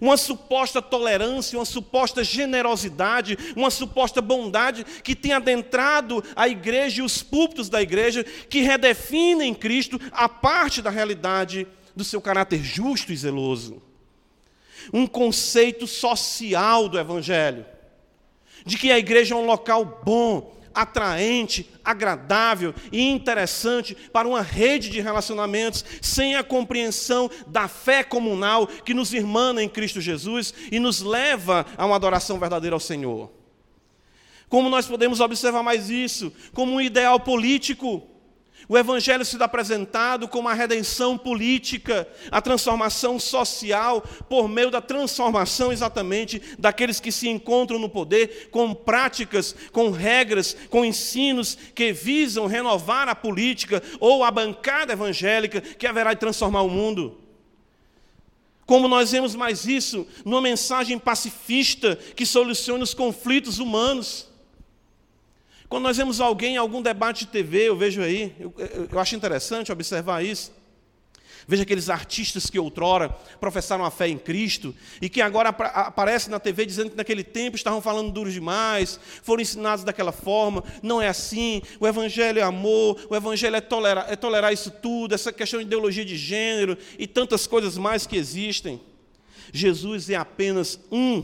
[0.00, 7.05] Uma suposta tolerância, uma suposta generosidade, uma suposta bondade que tem adentrado a igreja e
[7.05, 13.12] os púlpitos da igreja, que redefinem Cristo a parte da realidade do seu caráter justo
[13.12, 13.83] e zeloso.
[14.92, 17.66] Um conceito social do Evangelho
[18.64, 24.88] de que a igreja é um local bom, atraente, agradável e interessante para uma rede
[24.90, 30.79] de relacionamentos, sem a compreensão da fé comunal que nos irmana em Cristo Jesus e
[30.79, 33.31] nos leva a uma adoração verdadeira ao Senhor.
[34.49, 36.33] Como nós podemos observar mais isso?
[36.53, 38.03] Como um ideal político,
[38.68, 44.81] O Evangelho se dá apresentado como a redenção política, a transformação social, por meio da
[44.81, 51.92] transformação exatamente daqueles que se encontram no poder, com práticas, com regras, com ensinos que
[51.92, 57.18] visam renovar a política ou a bancada evangélica que haverá de transformar o mundo.
[58.70, 64.30] Como nós vemos mais isso numa mensagem pacifista que soluciona os conflitos humanos.
[65.70, 68.52] Quando nós vemos alguém em algum debate de TV, eu vejo aí, eu,
[68.90, 70.50] eu acho interessante observar isso.
[71.46, 73.09] Veja aqueles artistas que outrora
[73.40, 77.56] professaram a fé em Cristo e que agora aparecem na TV dizendo que naquele tempo
[77.56, 80.64] estavam falando duro demais, foram ensinados daquela forma.
[80.83, 81.62] Não é assim.
[81.78, 85.66] O Evangelho é amor, o Evangelho é tolerar, é tolerar isso tudo, essa questão de
[85.66, 88.80] ideologia de gênero e tantas coisas mais que existem.
[89.52, 91.22] Jesus é apenas um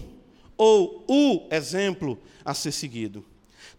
[0.56, 3.24] ou o exemplo a ser seguido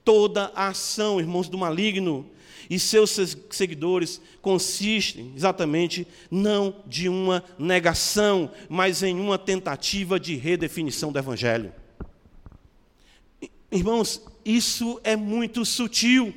[0.08, 2.26] toda a ação, irmãos, do maligno
[2.70, 3.12] e seus
[3.50, 11.74] seguidores consistem exatamente não de uma negação, mas em uma tentativa de redefinição do Evangelho.
[13.70, 16.34] Irmãos, isso é muito sutil.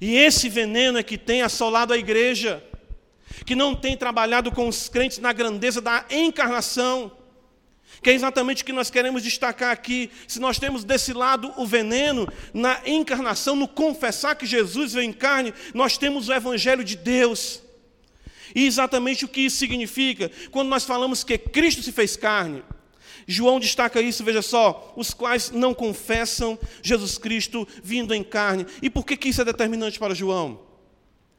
[0.00, 2.60] E esse veneno é que tem assolado a igreja,
[3.46, 7.12] que não tem trabalhado com os crentes na grandeza da encarnação,
[8.02, 10.10] que é exatamente o que nós queremos destacar aqui.
[10.26, 15.12] Se nós temos desse lado o veneno, na encarnação, no confessar que Jesus veio em
[15.12, 17.62] carne, nós temos o Evangelho de Deus.
[18.54, 20.30] E exatamente o que isso significa?
[20.50, 22.62] Quando nós falamos que Cristo se fez carne,
[23.26, 28.66] João destaca isso, veja só, os quais não confessam Jesus Cristo vindo em carne.
[28.82, 30.60] E por que, que isso é determinante para João?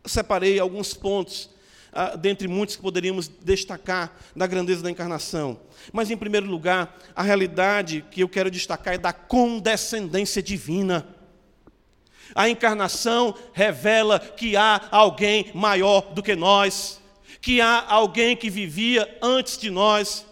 [0.05, 1.49] Separei alguns pontos
[1.93, 5.59] ah, dentre muitos que poderíamos destacar da grandeza da encarnação.
[5.91, 11.07] Mas, em primeiro lugar, a realidade que eu quero destacar é da condescendência divina.
[12.33, 17.01] A encarnação revela que há alguém maior do que nós,
[17.41, 20.25] que há alguém que vivia antes de nós,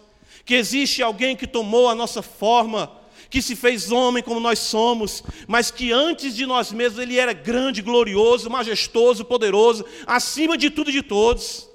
[0.44, 2.90] que existe alguém que tomou a nossa forma,
[3.30, 7.32] que se fez homem como nós somos, mas que antes de nós mesmos ele era
[7.32, 11.68] grande, glorioso, majestoso, poderoso, acima de tudo e de todos.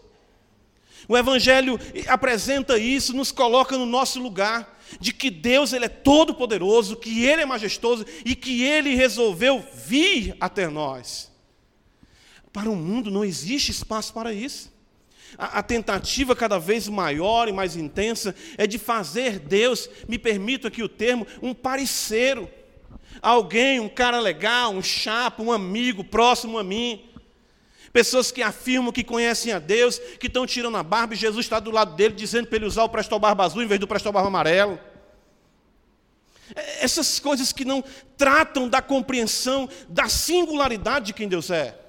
[1.07, 6.35] O Evangelho apresenta isso, nos coloca no nosso lugar, de que Deus ele é todo
[6.35, 11.31] poderoso, que Ele é majestoso e que Ele resolveu vir até nós.
[12.53, 14.71] Para o mundo não existe espaço para isso.
[15.37, 20.67] A, a, tentativa cada vez maior e mais intensa é de fazer Deus, me permito
[20.67, 22.49] aqui o termo, um parceiro.
[23.21, 27.09] Alguém, um cara legal, um chapa, um amigo próximo a mim.
[27.91, 31.59] Pessoas que afirmam que conhecem a Deus, que estão tirando a barba e Jesus está
[31.59, 34.11] do lado dele dizendo para ele usar o presto barba azul em vez do presto
[34.11, 34.77] barba amarelo.
[36.53, 37.83] É, essas coisas que não
[38.17, 41.84] tratam da compreensão da singularidade de quem Deus é.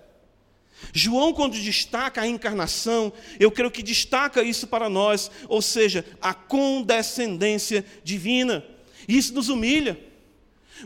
[0.93, 6.35] João, quando destaca a encarnação, eu creio que destaca isso para nós, ou seja, a
[6.35, 8.65] condescendência divina.
[9.09, 9.99] Isso nos humilha.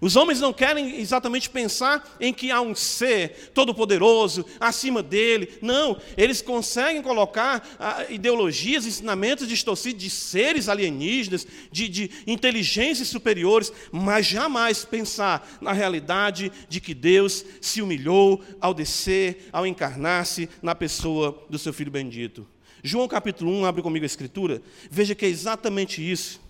[0.00, 5.58] Os homens não querem exatamente pensar em que há um ser todo-poderoso acima dele.
[5.60, 13.72] Não, eles conseguem colocar ah, ideologias, ensinamentos distorcidos de seres alienígenas, de, de inteligências superiores,
[13.90, 20.74] mas jamais pensar na realidade de que Deus se humilhou ao descer, ao encarnar-se na
[20.74, 22.46] pessoa do seu Filho bendito.
[22.82, 26.40] João capítulo 1, abre comigo a escritura, veja que é exatamente isso.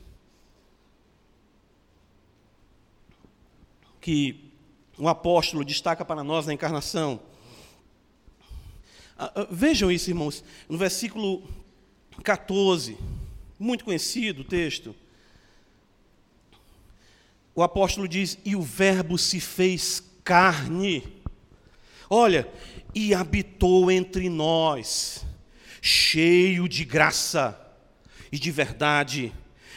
[4.00, 4.52] Que
[4.98, 7.20] o apóstolo destaca para nós na encarnação.
[9.18, 11.42] Ah, ah, vejam isso, irmãos, no versículo
[12.22, 12.96] 14,
[13.58, 14.94] muito conhecido o texto.
[17.54, 21.20] O apóstolo diz: E o Verbo se fez carne.
[22.08, 22.48] Olha,
[22.94, 25.24] e habitou entre nós,
[25.80, 27.58] cheio de graça
[28.32, 29.32] e de verdade,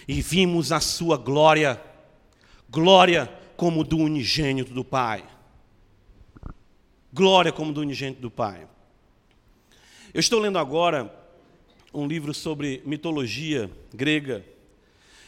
[0.07, 1.81] e vimos a sua glória
[2.73, 5.23] glória como do unigênito do Pai.
[7.13, 8.67] Glória como do unigênito do Pai.
[10.13, 11.13] Eu estou lendo agora
[11.93, 14.43] um livro sobre mitologia grega.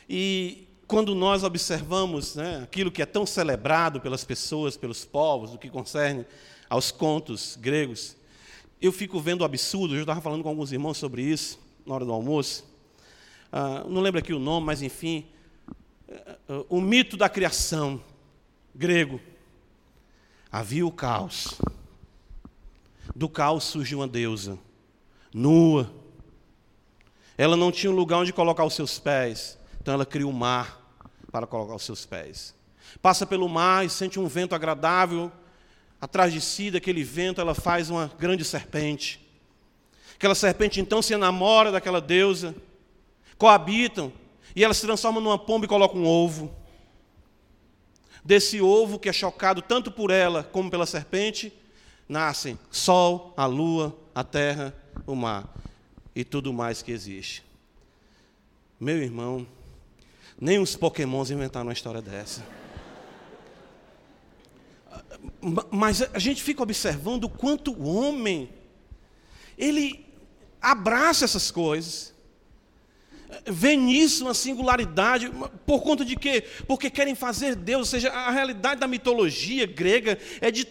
[0.09, 5.57] E quando nós observamos né, aquilo que é tão celebrado pelas pessoas, pelos povos, o
[5.57, 6.25] que concerne
[6.69, 8.15] aos contos gregos,
[8.81, 9.95] eu fico vendo o absurdo.
[9.95, 12.65] Eu estava falando com alguns irmãos sobre isso na hora do almoço.
[13.51, 15.25] Ah, não lembro aqui o nome, mas enfim.
[16.69, 18.01] O mito da criação
[18.75, 19.19] grego.
[20.51, 21.59] Havia o caos.
[23.15, 24.57] Do caos surge uma deusa,
[25.33, 25.91] nua.
[27.37, 30.33] Ela não tinha um lugar onde colocar os seus pés, então ela cria o um
[30.33, 30.81] mar
[31.31, 32.55] para colocar os seus pés.
[33.01, 35.31] Passa pelo mar e sente um vento agradável,
[35.99, 39.19] atrás de si, daquele vento, ela faz uma grande serpente.
[40.15, 42.55] Aquela serpente então se enamora daquela deusa,
[43.37, 44.11] coabitam,
[44.55, 46.53] e ela se transforma numa pomba e coloca um ovo.
[48.25, 51.53] Desse ovo, que é chocado tanto por ela como pela serpente,
[52.09, 55.47] nascem sol, a lua, a terra, o mar
[56.15, 57.43] e tudo mais que existe.
[58.79, 59.45] Meu irmão,
[60.41, 62.43] nem os pokémons inventaram uma história dessa.
[65.69, 68.49] Mas a gente fica observando o quanto o homem,
[69.55, 70.03] ele
[70.59, 72.14] abraça essas coisas,
[73.45, 75.31] vê nisso uma singularidade,
[75.65, 76.43] por conta de quê?
[76.67, 80.67] Porque querem fazer Deus, ou seja, a realidade da mitologia grega é de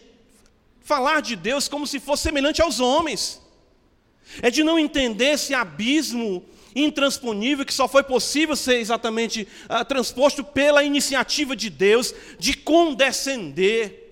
[0.81, 3.41] falar de Deus como se fosse semelhante aos homens,
[4.43, 6.45] é de não entender esse abismo
[6.75, 14.04] intransponível que só foi possível ser exatamente uh, transposto pela iniciativa de Deus de condescender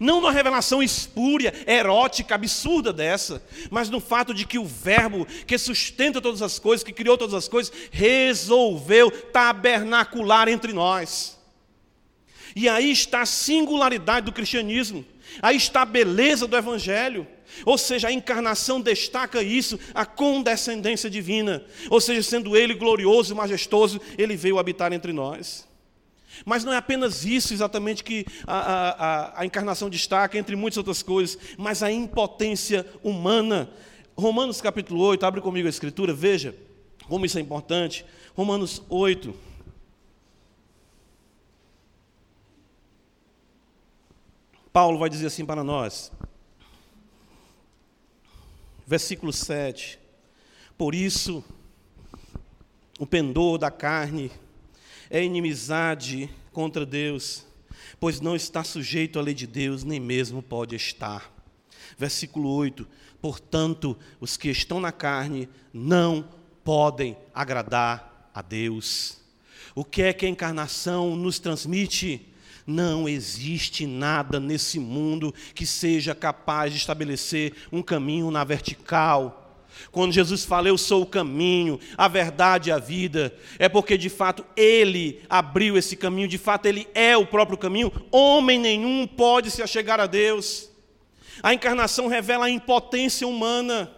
[0.00, 5.56] não numa revelação espúria, erótica, absurda dessa, mas no fato de que o Verbo, que
[5.58, 11.38] sustenta todas as coisas, que criou todas as coisas, resolveu tabernacular entre nós.
[12.54, 15.04] E aí está a singularidade do cristianismo,
[15.40, 17.26] aí está a beleza do Evangelho.
[17.64, 21.64] Ou seja, a encarnação destaca isso, a condescendência divina.
[21.90, 25.67] Ou seja, sendo Ele glorioso e majestoso, Ele veio habitar entre nós.
[26.44, 31.02] Mas não é apenas isso exatamente que a, a, a, encarnação destaca, entre muitas outras
[31.02, 33.70] coisas, mas a impotência humana.
[34.16, 36.54] Romanos capítulo 8, abre comigo a escritura, veja
[37.08, 38.04] como isso é importante.
[38.36, 39.34] Romanos 8.
[44.72, 46.12] Paulo vai dizer assim para nós,
[48.86, 49.98] versículo 7:
[50.76, 51.42] Por isso,
[52.98, 54.30] o pendor da carne
[55.10, 57.46] é inimizade contra Deus,
[57.98, 61.32] pois não está sujeito à lei de Deus, nem mesmo pode estar.
[61.96, 62.86] Versículo 8:
[63.20, 66.28] Portanto, os que estão na carne não
[66.62, 69.18] podem agradar a Deus.
[69.74, 72.26] O que é que a encarnação nos transmite?
[72.66, 79.47] Não existe nada nesse mundo que seja capaz de estabelecer um caminho na vertical
[79.90, 84.08] quando Jesus fala, Eu sou o caminho, a verdade e a vida, é porque de
[84.08, 87.92] fato Ele abriu esse caminho, de fato Ele é o próprio caminho.
[88.10, 90.70] Homem nenhum pode se achegar a Deus.
[91.42, 93.92] A encarnação revela a impotência humana.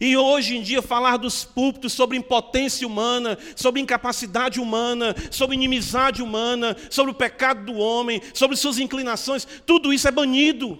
[0.00, 6.22] E hoje em dia, falar dos púlpitos sobre impotência humana, sobre incapacidade humana, sobre inimizade
[6.22, 10.78] humana, sobre o pecado do homem, sobre suas inclinações, tudo isso é banido.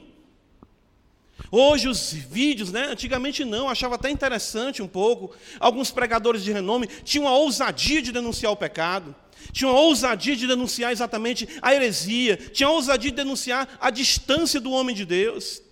[1.57, 2.87] Hoje os vídeos, né?
[2.87, 5.31] Antigamente não, achava até interessante um pouco.
[5.61, 9.15] Alguns pregadores de renome tinham a ousadia de denunciar o pecado,
[9.53, 14.61] tinham a ousadia de denunciar exatamente a heresia, tinham a ousadia de denunciar a distância
[14.61, 15.63] do homem de Deus.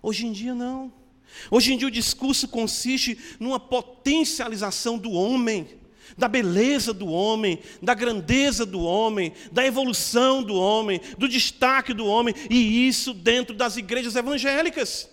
[0.00, 0.92] Hoje em dia não.
[1.50, 5.79] Hoje em dia o discurso consiste numa potencialização do homem
[6.20, 12.06] da beleza do homem, da grandeza do homem, da evolução do homem, do destaque do
[12.06, 15.08] homem, e isso dentro das igrejas evangélicas.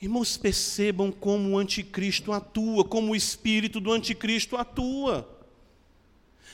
[0.00, 5.28] Irmãos, percebam como o anticristo atua, como o espírito do anticristo atua.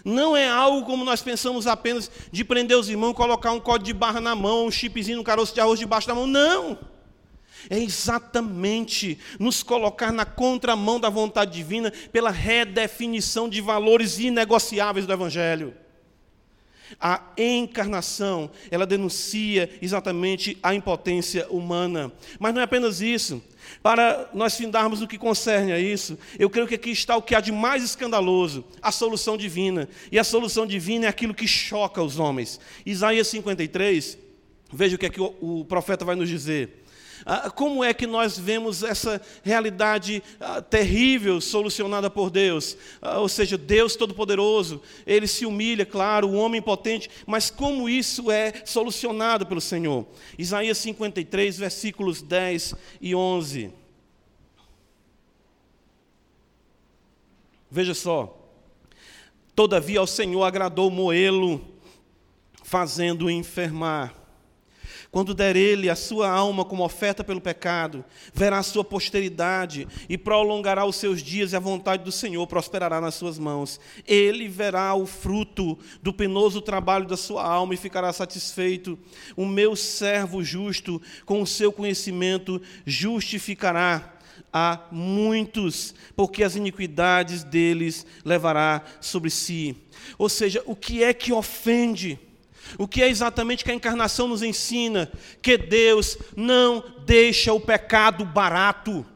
[0.05, 3.93] Não é algo como nós pensamos apenas de prender os irmãos, colocar um código de
[3.93, 6.27] barra na mão, um chipzinho no caroço de arroz debaixo da mão.
[6.27, 6.79] Não
[7.71, 15.13] é exatamente nos colocar na contramão da vontade divina pela redefinição de valores inegociáveis do
[15.13, 15.75] Evangelho.
[16.99, 22.11] A encarnação, ela denuncia exatamente a impotência humana.
[22.39, 23.43] Mas não é apenas isso.
[23.83, 27.35] Para nós findarmos o que concerne a isso, eu creio que aqui está o que
[27.35, 29.87] há de mais escandaloso, a solução divina.
[30.11, 32.59] E a solução divina é aquilo que choca os homens.
[32.87, 34.17] Isaías 53,
[34.73, 36.85] veja o que é que o, o profeta vai nos dizer.
[37.31, 42.75] Ah, como é que nós vemos essa realidade ah, terrível solucionada por Deus?
[43.03, 48.31] Ah, ou seja, Deus Todo-Poderoso, Ele se humilha, claro, o homem potente, mas como isso
[48.31, 50.07] é solucionado pelo Senhor?
[50.39, 53.75] Isaías 53, versículos 10 e 11.
[57.71, 58.51] Veja só.
[59.55, 61.61] Todavia ao Senhor agradou moê-lo,
[62.65, 64.18] fazendo-o enfermar.
[65.11, 68.05] Quando der ele a sua alma como oferta pelo pecado,
[68.35, 73.01] verá a sua posteridade e prolongará os seus dias, e a vontade do Senhor prosperará
[73.01, 73.81] nas suas mãos.
[74.07, 78.99] Ele verá o fruto do penoso trabalho da sua alma e ficará satisfeito.
[79.35, 84.15] O meu servo justo, com o seu conhecimento, justificará
[84.53, 89.75] a muitos, porque as iniquidades deles levará sobre si.
[90.19, 92.19] Ou seja, o que é que ofende?
[92.77, 95.11] O que é exatamente que a encarnação nos ensina?
[95.41, 99.07] Que Deus não deixa o pecado barato.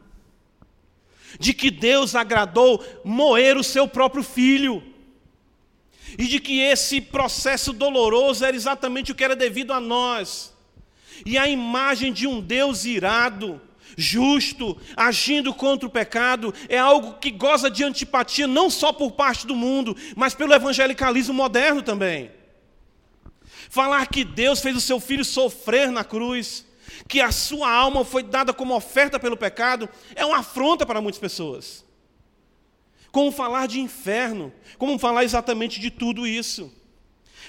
[1.38, 4.82] De que Deus agradou moer o seu próprio filho.
[6.18, 10.53] E de que esse processo doloroso era exatamente o que era devido a nós.
[11.24, 13.61] E a imagem de um Deus irado,
[13.96, 19.46] justo, agindo contra o pecado, é algo que goza de antipatia não só por parte
[19.46, 22.30] do mundo, mas pelo evangelicalismo moderno também.
[23.72, 26.66] Falar que Deus fez o seu filho sofrer na cruz,
[27.08, 31.18] que a sua alma foi dada como oferta pelo pecado, é uma afronta para muitas
[31.18, 31.82] pessoas.
[33.10, 36.70] Como falar de inferno, como falar exatamente de tudo isso.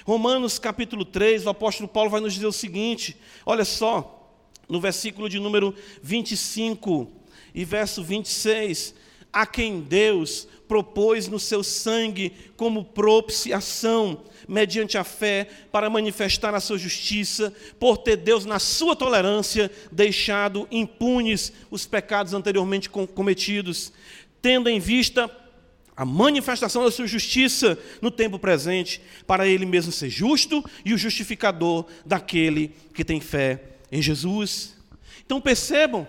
[0.06, 4.34] Romanos capítulo 3, o apóstolo Paulo vai nos dizer o seguinte: olha só,
[4.70, 7.12] no versículo de número 25
[7.54, 8.96] e verso 26,
[9.34, 16.60] a quem Deus propôs no seu sangue como propiciação, mediante a fé, para manifestar a
[16.60, 23.92] sua justiça, por ter Deus, na sua tolerância, deixado impunes os pecados anteriormente cometidos,
[24.42, 25.30] tendo em vista
[25.96, 30.98] a manifestação da sua justiça no tempo presente, para ele mesmo ser justo e o
[30.98, 33.62] justificador daquele que tem fé
[33.92, 34.76] em Jesus.
[35.26, 36.08] Então percebam,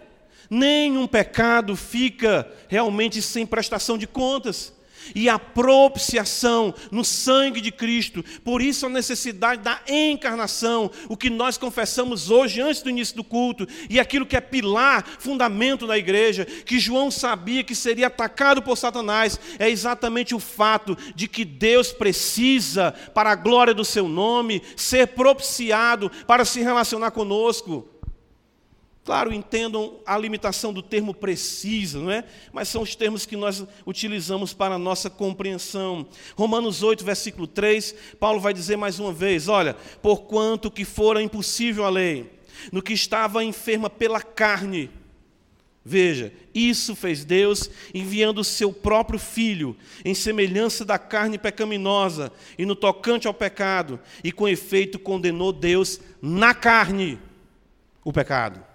[0.54, 4.72] nenhum pecado fica realmente sem prestação de contas
[5.14, 8.24] e a propiciação no sangue de Cristo.
[8.44, 13.24] Por isso a necessidade da encarnação, o que nós confessamos hoje antes do início do
[13.24, 18.62] culto, e aquilo que é pilar, fundamento da igreja, que João sabia que seria atacado
[18.62, 24.08] por Satanás, é exatamente o fato de que Deus precisa, para a glória do seu
[24.08, 27.88] nome, ser propiciado para se relacionar conosco.
[29.04, 32.24] Claro, entendam a limitação do termo precisa, não é?
[32.50, 36.06] Mas são os termos que nós utilizamos para a nossa compreensão.
[36.34, 41.84] Romanos 8, versículo 3, Paulo vai dizer mais uma vez: olha, porquanto que fora impossível
[41.84, 42.32] a lei,
[42.72, 44.90] no que estava enferma pela carne.
[45.84, 52.64] Veja, isso fez Deus enviando o seu próprio filho em semelhança da carne pecaminosa e
[52.64, 57.18] no tocante ao pecado, e com efeito condenou Deus na carne
[58.02, 58.72] o pecado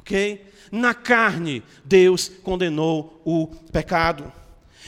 [0.00, 0.46] ok?
[0.72, 4.32] Na carne, Deus condenou o pecado.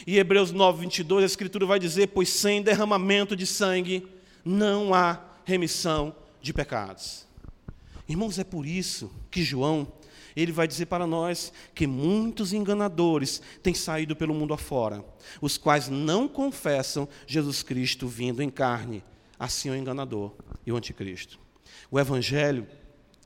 [0.07, 4.09] E Hebreus 9, 22, a Escritura vai dizer: Pois sem derramamento de sangue
[4.45, 7.27] não há remissão de pecados.
[8.09, 9.87] Irmãos, é por isso que João,
[10.35, 15.05] ele vai dizer para nós que muitos enganadores têm saído pelo mundo afora,
[15.41, 19.05] os quais não confessam Jesus Cristo vindo em carne,
[19.39, 20.33] assim é o enganador
[20.67, 21.39] e o anticristo.
[21.91, 22.67] O Evangelho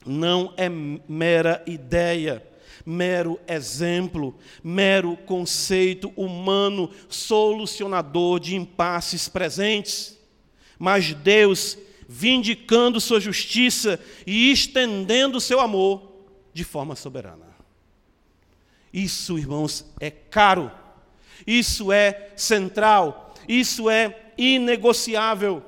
[0.06, 2.42] não é mera ideia,
[2.84, 10.18] mero exemplo, mero conceito humano solucionador de impasses presentes,
[10.78, 11.76] mas Deus
[12.08, 16.12] vindicando sua justiça e estendendo seu amor
[16.52, 17.46] de forma soberana.
[18.92, 20.70] Isso, irmãos, é caro,
[21.46, 25.62] isso é central, isso é inegociável.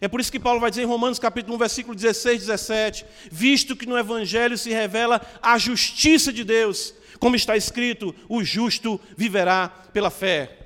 [0.00, 3.74] É por isso que Paulo vai dizer em Romanos capítulo 1, versículo 16, 17, visto
[3.74, 9.68] que no Evangelho se revela a justiça de Deus, como está escrito, o justo viverá
[9.92, 10.58] pela fé.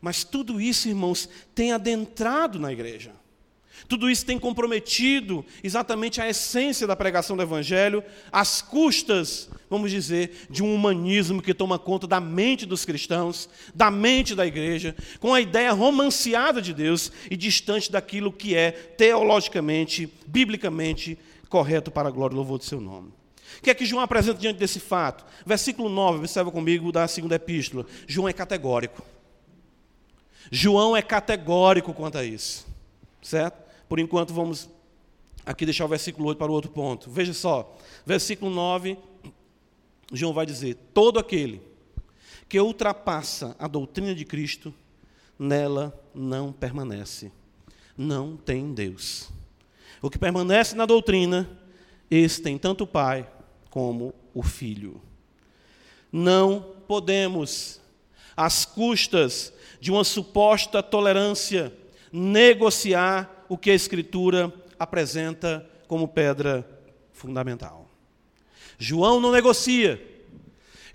[0.00, 3.12] Mas tudo isso, irmãos, tem adentrado na igreja.
[3.86, 8.02] Tudo isso tem comprometido exatamente a essência da pregação do Evangelho,
[8.32, 13.90] às custas, vamos dizer, de um humanismo que toma conta da mente dos cristãos, da
[13.90, 20.12] mente da igreja, com a ideia romanceada de Deus e distante daquilo que é teologicamente,
[20.26, 21.18] biblicamente
[21.48, 23.12] correto para a glória e louvor do seu nome.
[23.58, 25.24] O que é que João apresenta diante desse fato?
[25.44, 27.86] Versículo 9, observa comigo da segunda epístola.
[28.06, 29.02] João é categórico.
[30.50, 32.66] João é categórico quanto a isso.
[33.20, 33.67] Certo?
[33.88, 34.68] Por enquanto, vamos
[35.46, 37.10] aqui deixar o versículo 8 para o outro ponto.
[37.10, 38.98] Veja só, versículo 9,
[40.12, 41.62] João vai dizer: Todo aquele
[42.48, 44.74] que ultrapassa a doutrina de Cristo,
[45.38, 47.30] nela não permanece,
[47.96, 49.30] não tem Deus.
[50.00, 51.48] O que permanece na doutrina,
[52.10, 53.28] esse tem tanto o Pai
[53.70, 55.00] como o Filho.
[56.10, 57.80] Não podemos,
[58.36, 61.72] às custas de uma suposta tolerância,
[62.12, 66.68] negociar o que a Escritura apresenta como pedra
[67.12, 67.90] fundamental.
[68.78, 70.00] João não negocia.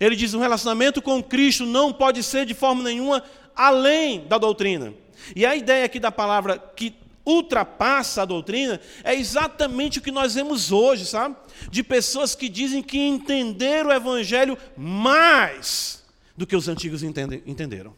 [0.00, 3.22] Ele diz: um relacionamento com Cristo não pode ser de forma nenhuma
[3.54, 4.94] além da doutrina.
[5.34, 6.94] E a ideia aqui da palavra que
[7.24, 11.36] ultrapassa a doutrina é exatamente o que nós vemos hoje, sabe?
[11.70, 16.04] De pessoas que dizem que entenderam o Evangelho mais
[16.36, 17.94] do que os antigos entenderam.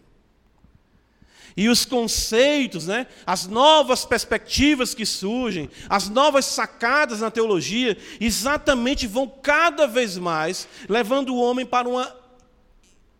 [1.57, 9.07] E os conceitos, né, as novas perspectivas que surgem, as novas sacadas na teologia, exatamente
[9.07, 12.15] vão cada vez mais levando o homem para uma,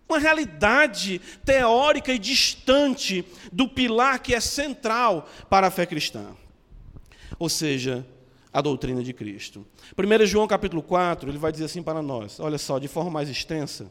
[0.07, 6.37] uma realidade teórica e distante do pilar que é central para a fé cristã.
[7.39, 8.07] Ou seja,
[8.53, 9.67] a doutrina de Cristo.
[9.99, 13.31] 1 João capítulo 4, ele vai dizer assim para nós, olha só, de forma mais
[13.31, 13.91] extensa.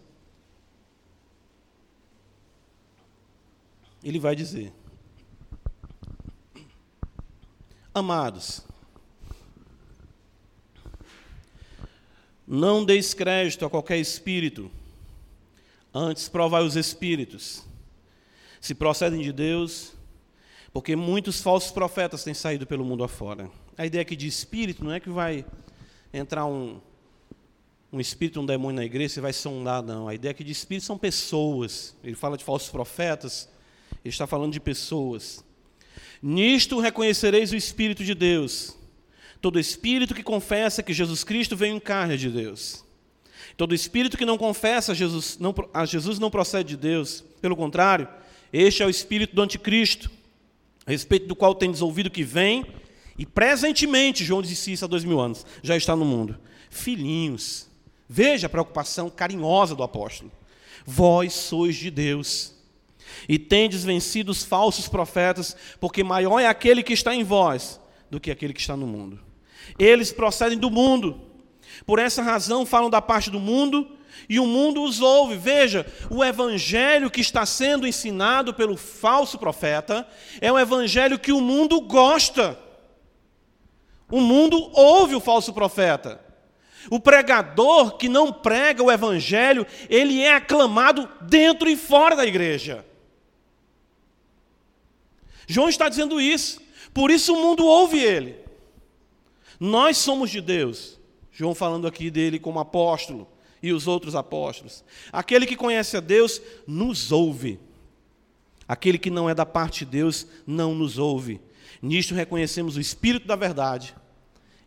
[4.06, 4.72] Ele vai dizer:
[7.92, 8.62] Amados,
[12.48, 14.70] não deis crédito a qualquer espírito,
[15.92, 17.64] antes provai os espíritos,
[18.62, 19.94] se procedem de Deus,
[20.72, 23.50] porque muitos falsos profetas têm saído pelo mundo afora.
[23.76, 25.44] A ideia aqui de espírito não é que vai
[26.14, 26.80] entrar um,
[27.92, 30.08] um espírito, um demônio na igreja, você vai sondar, não.
[30.08, 31.96] A ideia aqui de espírito são pessoas.
[32.04, 33.50] Ele fala de falsos profetas,
[34.06, 35.44] ele está falando de pessoas.
[36.22, 38.78] Nisto reconhecereis o Espírito de Deus.
[39.42, 42.84] Todo espírito que confessa que Jesus Cristo veio em carne de Deus.
[43.58, 47.24] Todo espírito que não confessa a Jesus, não, a Jesus não procede de Deus.
[47.42, 48.08] Pelo contrário,
[48.52, 50.10] este é o espírito do anticristo,
[50.86, 52.66] a respeito do qual tendes ouvido que vem
[53.18, 56.38] e presentemente, João disse isso há dois mil anos, já está no mundo.
[56.70, 57.68] Filhinhos,
[58.10, 60.32] veja a preocupação carinhosa do apóstolo.
[60.86, 62.55] Vós sois de Deus
[63.28, 68.20] e tendes vencido os falsos profetas, porque maior é aquele que está em vós do
[68.20, 69.20] que aquele que está no mundo.
[69.80, 71.22] Eles procedem do mundo,
[71.86, 73.96] por essa razão falam da parte do mundo
[74.30, 75.36] e o mundo os ouve.
[75.36, 80.08] Veja, o evangelho que está sendo ensinado pelo falso profeta
[80.40, 82.58] é um evangelho que o mundo gosta.
[84.10, 86.24] O mundo ouve o falso profeta.
[86.90, 92.86] O pregador que não prega o evangelho, ele é aclamado dentro e fora da igreja.
[95.48, 96.62] João está dizendo isso.
[96.94, 98.36] Por isso o mundo ouve ele.
[99.60, 101.00] Nós somos de Deus.
[101.32, 103.28] João falando aqui dele como apóstolo
[103.62, 104.84] e os outros apóstolos.
[105.12, 107.60] Aquele que conhece a Deus nos ouve.
[108.68, 111.42] Aquele que não é da parte de Deus não nos ouve.
[111.82, 113.96] Nisto reconhecemos o espírito da verdade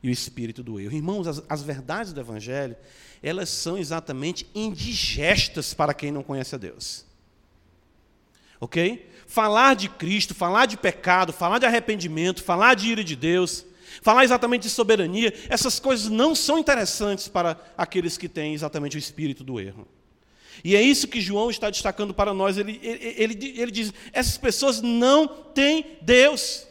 [0.02, 0.94] e o espírito do erro.
[0.94, 2.76] Irmãos, as, as verdades do Evangelho,
[3.22, 7.04] elas são exatamente indigestas para quem não conhece a Deus.
[8.60, 9.08] Ok?
[9.28, 13.64] Falar de Cristo, falar de pecado, falar de arrependimento, falar de ira de Deus,
[14.00, 18.98] falar exatamente de soberania, essas coisas não são interessantes para aqueles que têm exatamente o
[18.98, 19.86] espírito do erro.
[20.64, 22.56] E é isso que João está destacando para nós.
[22.56, 26.66] Ele, ele, ele, ele diz: essas pessoas não têm Deus.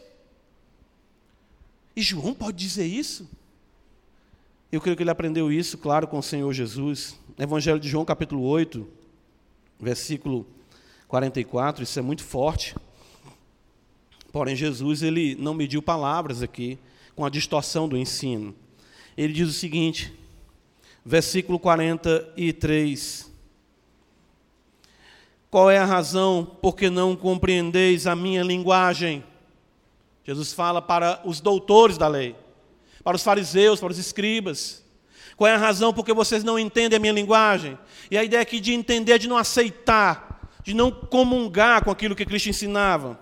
[1.94, 3.30] E João pode dizer isso?
[4.70, 7.18] Eu creio que ele aprendeu isso, claro, com o Senhor Jesus.
[7.38, 8.86] Evangelho de João, capítulo 8,
[9.80, 10.44] versículo
[11.08, 12.76] 44, isso é muito forte.
[14.30, 16.78] Porém, Jesus ele não mediu palavras aqui
[17.16, 18.54] com a distorção do ensino.
[19.16, 20.12] Ele diz o seguinte,
[21.04, 23.32] versículo 43.
[25.50, 29.24] Qual é a razão por que não compreendeis a minha linguagem?
[30.24, 32.36] Jesus fala para os doutores da lei,
[33.02, 34.84] para os fariseus, para os escribas.
[35.38, 37.78] Qual é a razão porque vocês não entendem a minha linguagem?
[38.10, 40.27] E a ideia aqui de entender de não aceitar,
[40.62, 43.18] de não comungar com aquilo que Cristo ensinava.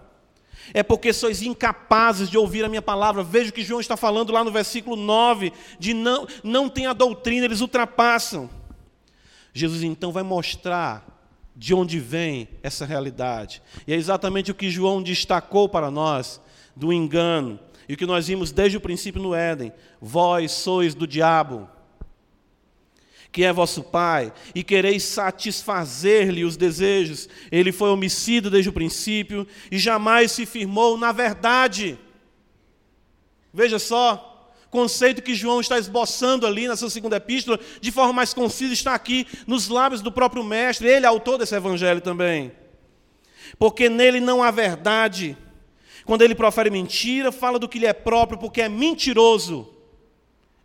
[0.74, 3.22] É porque sois incapazes de ouvir a minha palavra.
[3.22, 6.92] Veja o que João está falando lá no versículo 9, de não, não tem a
[6.92, 8.50] doutrina, eles ultrapassam.
[9.52, 11.06] Jesus então vai mostrar
[11.54, 13.62] de onde vem essa realidade.
[13.86, 16.40] E é exatamente o que João destacou para nós
[16.74, 17.58] do engano.
[17.88, 21.68] E o que nós vimos desde o princípio no Éden: vós sois do diabo,
[23.36, 27.28] que é vosso pai, e quereis satisfazer-lhe os desejos.
[27.52, 31.98] Ele foi homicida desde o princípio e jamais se firmou na verdade.
[33.52, 38.32] Veja só, conceito que João está esboçando ali na sua segunda epístola, de forma mais
[38.32, 42.50] concisa, está aqui nos lábios do próprio Mestre, ele é autor desse evangelho também.
[43.58, 45.36] Porque nele não há verdade,
[46.06, 49.76] quando ele profere mentira, fala do que lhe é próprio, porque é mentiroso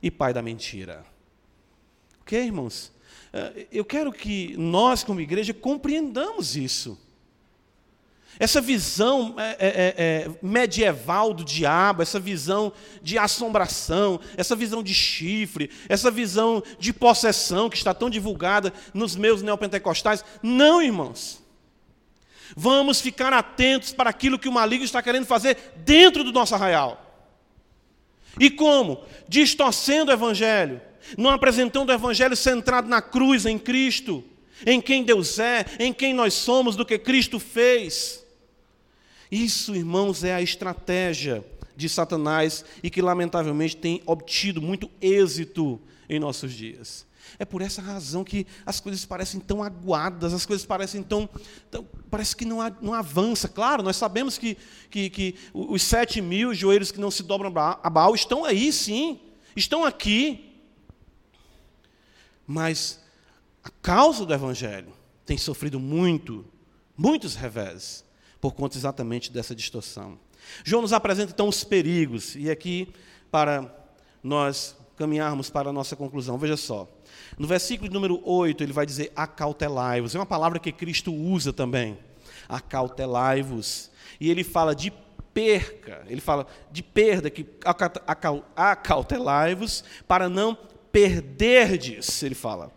[0.02, 1.11] e pai da mentira.
[2.22, 2.92] Ok, irmãos?
[3.34, 6.98] Eh, eu quero que nós, como igreja, compreendamos isso.
[8.40, 15.70] Essa visão é, é, medieval do diabo, essa visão de assombração, essa visão de chifre,
[15.88, 20.26] essa visão de possessão que está tão divulgada nos meus neopentecostais.
[20.42, 21.40] Não, irmãos.
[22.56, 27.30] Vamos ficar atentos para aquilo que o maligno está querendo fazer dentro do nosso arraial.
[28.40, 29.04] E como?
[29.28, 30.82] Distorcendo o Evangelho,
[31.18, 34.24] não apresentando o Evangelho centrado na cruz, em Cristo,
[34.66, 38.24] em quem Deus é, em quem nós somos, do que Cristo fez.
[39.32, 41.44] Isso, irmãos, é a estratégia
[41.76, 45.80] de Satanás e que, lamentavelmente, tem obtido muito êxito
[46.10, 47.06] em nossos dias.
[47.40, 51.30] É por essa razão que as coisas parecem tão aguadas, as coisas parecem tão.
[51.70, 53.48] tão parece que não, não avança.
[53.48, 54.58] Claro, nós sabemos que,
[54.90, 59.20] que, que os sete mil joelhos que não se dobram a Baal estão aí, sim,
[59.56, 60.51] estão aqui.
[62.52, 63.00] Mas
[63.64, 64.92] a causa do Evangelho
[65.26, 66.46] tem sofrido muito,
[66.98, 68.04] muitos revés,
[68.42, 70.20] por conta exatamente dessa distorção.
[70.62, 72.92] João nos apresenta então os perigos, e aqui,
[73.32, 73.74] para
[74.22, 76.90] nós caminharmos para a nossa conclusão, veja só.
[77.38, 80.14] No versículo número 8, ele vai dizer: acautelai-vos.
[80.14, 81.98] É uma palavra que Cristo usa também.
[82.50, 83.90] Acautelai-vos.
[84.20, 84.92] E ele fala de
[85.34, 87.48] perca, ele fala de perda, que
[88.58, 90.58] acautelai-vos para não
[90.92, 92.72] perderdes, ele fala.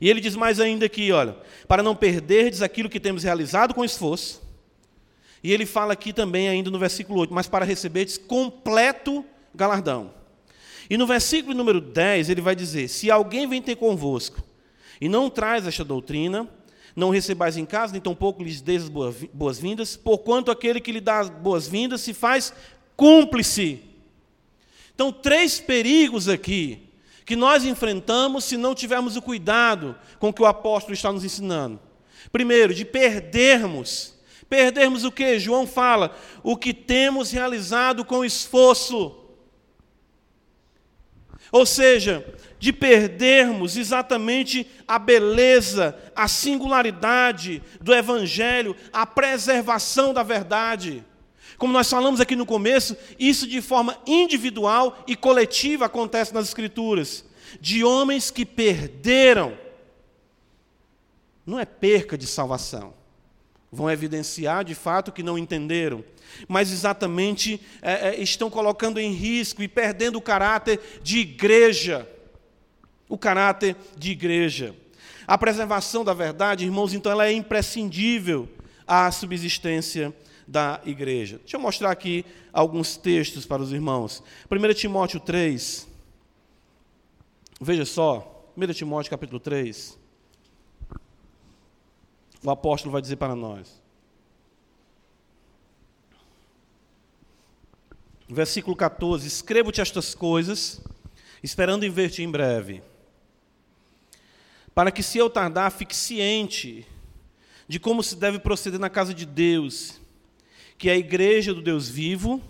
[0.00, 1.36] E ele diz mais ainda aqui, olha,
[1.66, 4.42] para não perderdes aquilo que temos realizado com esforço.
[5.42, 10.12] E ele fala aqui também ainda no versículo 8, mas para receberdes completo galardão.
[10.88, 14.42] E no versículo número 10, ele vai dizer: Se alguém vem ter convosco
[15.00, 16.48] e não traz esta doutrina,
[16.94, 18.88] não recebais em casa, nem tampouco lhes deis as
[19.32, 22.52] boas-vindas, porquanto aquele que lhe dá as boas-vindas se faz
[22.96, 23.82] cúmplice.
[24.94, 26.85] Então, três perigos aqui
[27.26, 31.80] que nós enfrentamos se não tivermos o cuidado com que o apóstolo está nos ensinando.
[32.30, 34.14] Primeiro, de perdermos.
[34.48, 35.36] Perdermos o que?
[35.40, 39.24] João fala, o que temos realizado com esforço.
[41.50, 42.24] Ou seja,
[42.60, 51.04] de perdermos exatamente a beleza, a singularidade do Evangelho, a preservação da verdade.
[51.58, 57.24] Como nós falamos aqui no começo, isso de forma individual e coletiva acontece nas Escrituras.
[57.60, 59.56] De homens que perderam.
[61.46, 62.92] Não é perca de salvação.
[63.70, 66.04] Vão evidenciar de fato que não entenderam,
[66.48, 72.08] mas exatamente é, é, estão colocando em risco e perdendo o caráter de igreja.
[73.08, 74.74] O caráter de igreja.
[75.26, 78.48] A preservação da verdade, irmãos, então ela é imprescindível
[78.86, 80.14] à subsistência
[80.46, 81.38] da igreja.
[81.38, 84.22] Deixa eu mostrar aqui alguns textos para os irmãos.
[84.50, 85.88] 1 Timóteo 3.
[87.60, 89.98] Veja só, 1 Timóteo capítulo 3.
[92.44, 93.82] O apóstolo vai dizer para nós.
[98.28, 100.80] Versículo 14: Escrevo-te estas coisas,
[101.42, 102.82] esperando em ver-te em breve,
[104.74, 106.86] para que, se eu tardar, fique ciente
[107.68, 110.00] de como se deve proceder na casa de Deus,
[110.78, 112.42] que é a igreja do Deus vivo,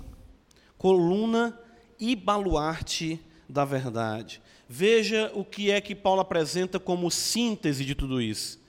[0.76, 1.58] coluna
[1.98, 4.40] e baluarte da verdade.
[4.68, 8.60] Veja o que é que Paulo apresenta como síntese de tudo isso.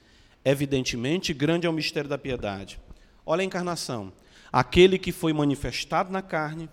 [0.45, 2.79] Evidentemente, grande é o mistério da piedade.
[3.25, 4.13] Olha a encarnação.
[4.51, 6.69] Aquele que foi manifestado na carne,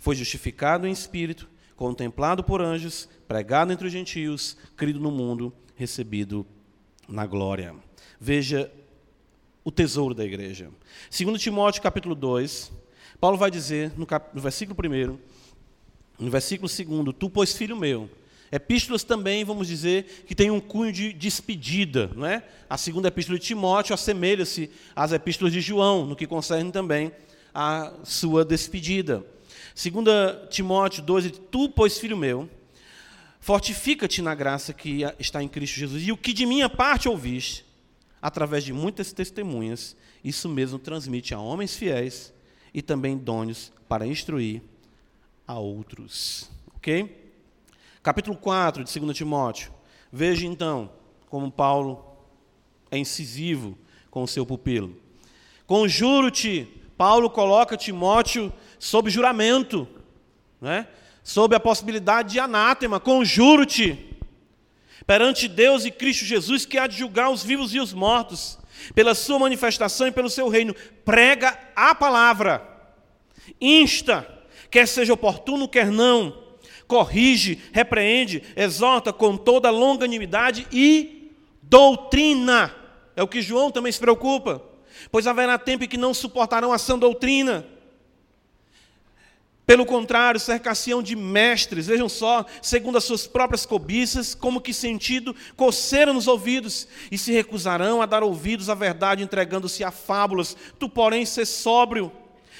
[0.00, 6.46] foi justificado em espírito, contemplado por anjos, pregado entre os gentios, crido no mundo, recebido
[7.08, 7.74] na glória.
[8.20, 8.70] Veja
[9.64, 10.70] o tesouro da igreja.
[11.10, 12.72] Segundo Timóteo capítulo 2,
[13.20, 14.34] Paulo vai dizer no, cap...
[14.34, 15.18] no versículo 1,
[16.18, 18.08] no versículo 2, tu, pois, filho meu,
[18.52, 22.10] Epístolas também, vamos dizer, que tem um cunho de despedida.
[22.14, 22.42] Não é?
[22.68, 27.10] A segunda epístola de Timóteo assemelha-se às epístolas de João, no que concerne também
[27.54, 29.24] a sua despedida.
[29.74, 32.46] Segunda Timóteo 12, tu, pois, filho meu,
[33.40, 37.64] fortifica-te na graça que está em Cristo Jesus, e o que de minha parte ouviste,
[38.22, 42.32] através de muitas testemunhas, isso mesmo transmite a homens fiéis
[42.72, 44.62] e também idôneos para instruir
[45.46, 46.48] a outros.
[46.76, 47.34] Ok?
[48.02, 49.72] Capítulo 4 de 2 Timóteo.
[50.10, 50.92] Veja então
[51.28, 52.04] como Paulo
[52.90, 53.76] é incisivo
[54.10, 54.96] com o seu pupilo.
[55.66, 59.88] Conjuro-te, Paulo coloca Timóteo sob juramento,
[60.60, 60.86] né?
[61.24, 63.00] sob a possibilidade de anátema.
[63.00, 64.11] Conjuro-te,
[65.06, 68.58] perante Deus e Cristo Jesus, que há de julgar os vivos e os mortos,
[68.94, 70.74] pela sua manifestação e pelo seu reino.
[71.04, 72.62] Prega a palavra,
[73.60, 74.26] insta,
[74.70, 76.42] quer seja oportuno, quer não
[76.92, 81.32] corrige, repreende, exorta com toda longanimidade e
[81.62, 82.74] doutrina.
[83.16, 84.62] É o que João também se preocupa.
[85.10, 87.66] Pois haverá tempo em que não suportarão a sã doutrina.
[89.64, 95.34] Pelo contrário, cercação de mestres, vejam só, segundo as suas próprias cobiças, como que sentido
[95.56, 100.56] coceira nos ouvidos, e se recusarão a dar ouvidos à verdade, entregando-se a fábulas.
[100.80, 102.10] Tu, porém, ser sóbrio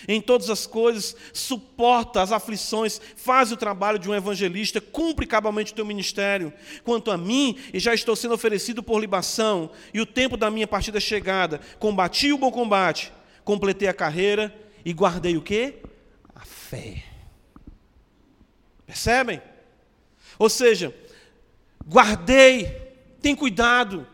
[0.07, 5.73] em todas as coisas, suporta as aflições, faz o trabalho de um evangelista, cumpre cabalmente
[5.73, 6.53] o teu ministério.
[6.85, 10.67] Quanto a mim, e já estou sendo oferecido por libação, e o tempo da minha
[10.67, 13.13] partida é chegada, combati o bom combate,
[13.45, 15.83] completei a carreira e guardei o quê?
[16.73, 17.03] Fé.
[18.87, 19.43] Percebem?
[20.39, 20.95] Ou seja,
[21.87, 22.65] guardei,
[23.21, 24.07] tem cuidado.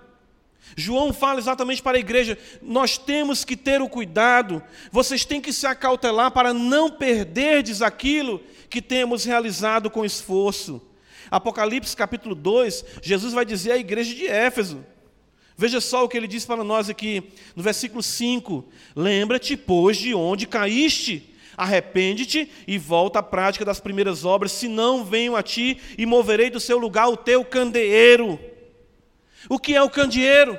[0.76, 5.52] João fala exatamente para a igreja: nós temos que ter o cuidado, vocês têm que
[5.52, 10.82] se acautelar para não perderdes aquilo que temos realizado com esforço.
[11.30, 14.84] Apocalipse capítulo 2, Jesus vai dizer à igreja de Éfeso.
[15.56, 17.22] Veja só o que ele diz para nós aqui,
[17.54, 18.64] no versículo 5:
[18.96, 25.34] Lembra-te, pois, de onde caíste, arrepende-te e volta à prática das primeiras obras, senão venho
[25.34, 28.38] a ti e moverei do seu lugar o teu candeeiro.
[29.48, 30.58] O que é o candeeiro?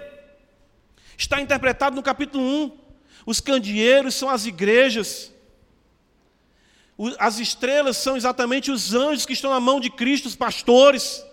[1.17, 2.77] Está interpretado no capítulo 1.
[3.25, 5.33] Os candeeiros são as igrejas.
[7.17, 11.23] As estrelas são exatamente os anjos que estão na mão de Cristo, os pastores.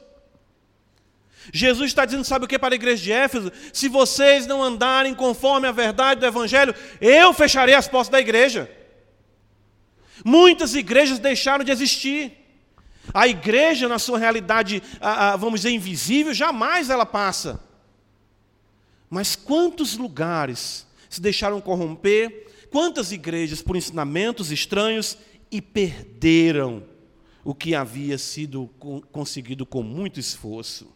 [1.53, 3.53] Jesus está dizendo, sabe o que para a igreja de Éfeso?
[3.73, 8.71] Se vocês não andarem conforme a verdade do Evangelho, eu fecharei as portas da igreja.
[10.25, 12.33] Muitas igrejas deixaram de existir.
[13.15, 14.83] A igreja, na sua realidade,
[15.39, 17.61] vamos dizer, invisível, jamais ela passa.
[19.09, 25.17] Mas quantos lugares se deixaram corromper, quantas igrejas, por ensinamentos estranhos,
[25.51, 26.83] e perderam
[27.45, 28.69] o que havia sido
[29.13, 30.93] conseguido com muito esforço.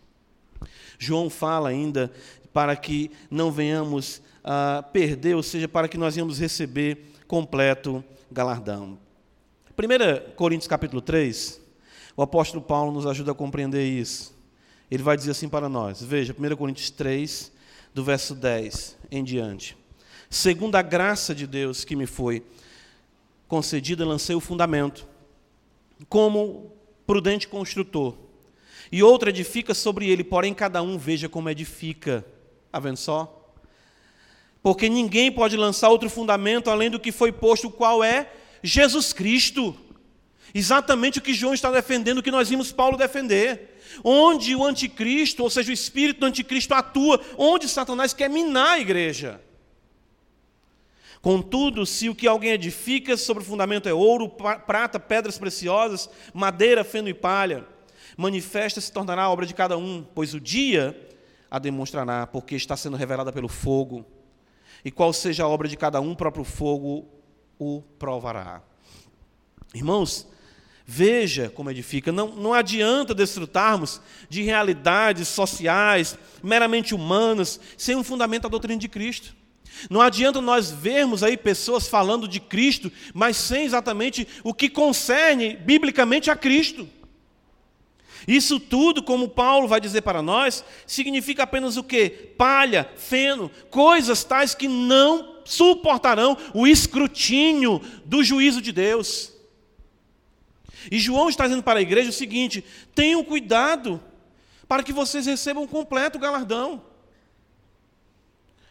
[0.98, 2.12] João fala ainda
[2.52, 8.02] para que não venhamos a perder, ou seja, para que nós venhamos receber completo
[8.32, 8.98] galardão.
[9.78, 11.60] 1 Coríntios capítulo 3,
[12.16, 14.38] o apóstolo Paulo nos ajuda a compreender isso.
[14.90, 17.52] Ele vai dizer assim para nós, veja, 1 Coríntios 3,
[17.94, 19.76] do verso 10 em diante.
[20.28, 22.44] Segundo a graça de Deus que me foi
[23.48, 25.06] concedida, lancei o fundamento,
[26.08, 26.72] como
[27.06, 28.14] prudente construtor.
[28.92, 32.24] E outro edifica sobre ele, porém cada um veja como edifica.
[32.66, 33.52] Está vendo só?
[34.62, 38.30] Porque ninguém pode lançar outro fundamento além do que foi posto, qual é
[38.62, 39.76] Jesus Cristo.
[40.54, 43.78] Exatamente o que João está defendendo, o que nós vimos Paulo defender.
[44.04, 48.80] Onde o anticristo, ou seja, o espírito do anticristo atua, onde Satanás quer minar a
[48.80, 49.40] igreja.
[51.20, 56.82] Contudo, se o que alguém edifica sobre o fundamento é ouro, prata, pedras preciosas, madeira,
[56.82, 57.66] feno e palha,
[58.16, 61.08] manifesta se tornará a obra de cada um, pois o dia
[61.50, 64.06] a demonstrará, porque está sendo revelada pelo fogo.
[64.82, 67.06] E qual seja a obra de cada um, o próprio fogo
[67.60, 68.62] o provará.
[69.74, 70.26] Irmãos,
[70.86, 72.10] veja como edifica.
[72.10, 74.00] Não, não adianta desfrutarmos
[74.30, 79.36] de realidades sociais, meramente humanas, sem um fundamento da doutrina de Cristo.
[79.90, 85.54] Não adianta nós vermos aí pessoas falando de Cristo, mas sem exatamente o que concerne
[85.54, 86.88] biblicamente a Cristo.
[88.26, 92.08] Isso tudo, como Paulo vai dizer para nós, significa apenas o que?
[92.10, 99.32] Palha, feno, coisas tais que não suportarão o escrutínio do juízo de Deus.
[100.90, 102.64] E João está dizendo para a igreja o seguinte:
[102.94, 104.02] tenham cuidado
[104.66, 106.82] para que vocês recebam completo galardão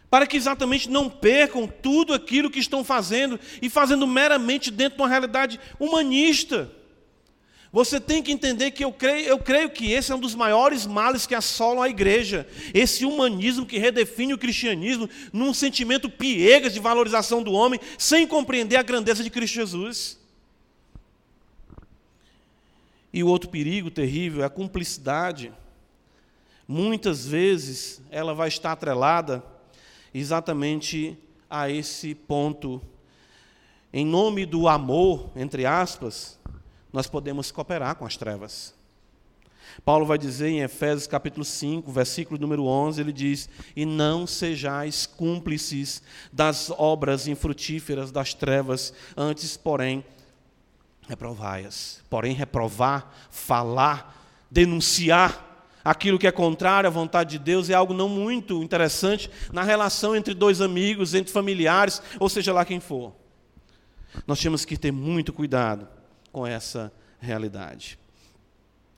[0.10, 5.02] para que exatamente não percam tudo aquilo que estão fazendo e fazendo meramente dentro de
[5.04, 6.72] uma realidade humanista.
[7.72, 10.88] Você tem que entender que eu creio, eu creio que esse é um dos maiores
[10.88, 12.48] males que assolam a igreja.
[12.74, 18.76] Esse humanismo que redefine o cristianismo num sentimento piegas de valorização do homem, sem compreender
[18.78, 20.20] a grandeza de Cristo Jesus.
[23.14, 25.52] E o outro perigo terrível é a cumplicidade.
[26.68, 29.44] Muitas vezes ela vai estar atrelada
[30.12, 31.16] exatamente
[31.48, 32.82] a esse ponto.
[33.94, 36.40] Em nome do amor, entre aspas,
[36.92, 38.74] nós podemos cooperar com as trevas.
[39.86, 45.06] Paulo vai dizer em Efésios capítulo 5, versículo número 11, ele diz: "E não sejais
[45.06, 46.02] cúmplices
[46.34, 50.04] das obras infrutíferas das trevas, antes, porém,
[51.08, 54.16] reprovai-as." Porém, reprovar, falar,
[54.50, 55.48] denunciar
[55.86, 60.16] aquilo que é contrário à vontade de Deus é algo não muito interessante na relação
[60.16, 63.14] entre dois amigos, entre familiares, ou seja lá quem for.
[64.28, 65.99] Nós temos que ter muito cuidado
[66.32, 68.00] com essa realidade.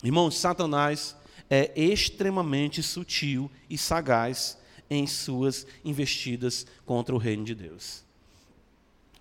[0.03, 1.15] Irmãos, Satanás
[1.49, 4.57] é extremamente sutil e sagaz
[4.89, 8.03] em suas investidas contra o reino de Deus.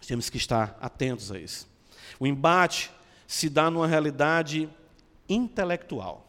[0.06, 1.68] Temos que estar atentos a isso.
[2.18, 2.90] O embate
[3.26, 4.68] se dá numa realidade
[5.28, 6.26] intelectual.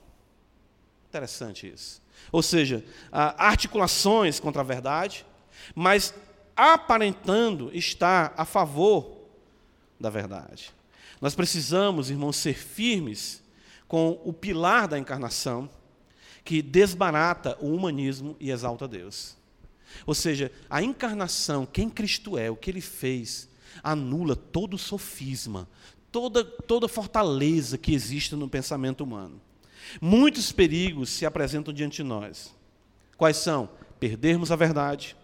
[1.10, 2.02] Interessante isso.
[2.32, 5.26] Ou seja, articulações contra a verdade,
[5.74, 6.14] mas
[6.56, 9.18] aparentando estar a favor
[10.00, 10.72] da verdade.
[11.22, 13.44] Nós precisamos, irmãos, ser firmes
[13.88, 15.70] com o pilar da encarnação,
[16.44, 19.38] que desbarata o humanismo e exalta Deus.
[20.06, 23.48] Ou seja, a encarnação, quem Cristo é, o que ele fez,
[23.84, 25.68] anula todo sofisma,
[26.12, 29.40] toda, toda fortaleza que existe no pensamento humano.
[30.00, 32.54] Muitos perigos se apresentam diante de nós.
[33.18, 33.70] Quais são?
[34.00, 35.16] Perdermos a verdade,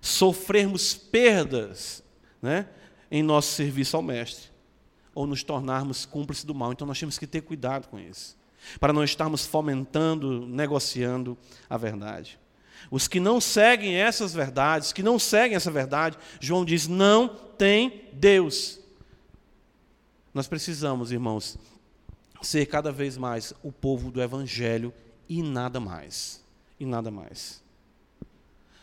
[0.00, 2.02] sofrermos perdas
[2.40, 2.68] né,
[3.10, 4.51] em nosso serviço ao Mestre,
[5.14, 6.72] ou nos tornarmos cúmplices do mal.
[6.72, 8.36] Então nós temos que ter cuidado com isso,
[8.78, 11.36] para não estarmos fomentando, negociando
[11.68, 12.38] a verdade.
[12.90, 18.08] Os que não seguem essas verdades, que não seguem essa verdade, João diz: não tem
[18.12, 18.80] Deus.
[20.34, 21.58] Nós precisamos, irmãos,
[22.40, 24.92] ser cada vez mais o povo do Evangelho
[25.28, 26.42] e nada mais.
[26.80, 27.62] E nada mais.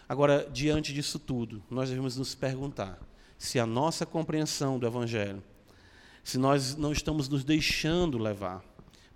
[0.08, 3.00] Agora, diante disso tudo, nós devemos nos perguntar
[3.38, 5.44] se a nossa compreensão do Evangelho,
[6.30, 8.64] se nós não estamos nos deixando levar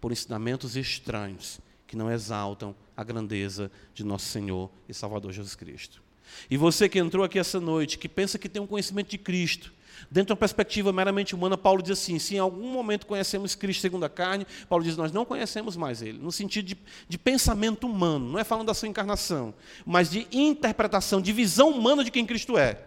[0.02, 6.02] por ensinamentos estranhos que não exaltam a grandeza de nosso Senhor e Salvador Jesus Cristo.
[6.50, 9.72] E você que entrou aqui essa noite, que pensa que tem um conhecimento de Cristo,
[10.10, 13.82] dentro de uma perspectiva meramente humana, Paulo diz assim: se em algum momento conhecemos Cristo
[13.82, 17.86] segundo a carne, Paulo diz: nós não conhecemos mais Ele, no sentido de, de pensamento
[17.86, 19.54] humano, não é falando da sua encarnação,
[19.86, 22.84] mas de interpretação, de visão humana de quem Cristo é.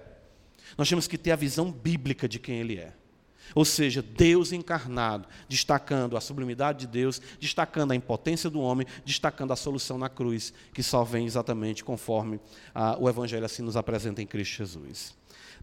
[0.77, 2.93] Nós temos que ter a visão bíblica de quem Ele é.
[3.55, 9.53] Ou seja, Deus encarnado, destacando a sublimidade de Deus, destacando a impotência do homem, destacando
[9.53, 12.41] a solução na cruz, que só vem exatamente conforme
[12.75, 15.15] ah, o Evangelho assim nos apresenta em Cristo Jesus.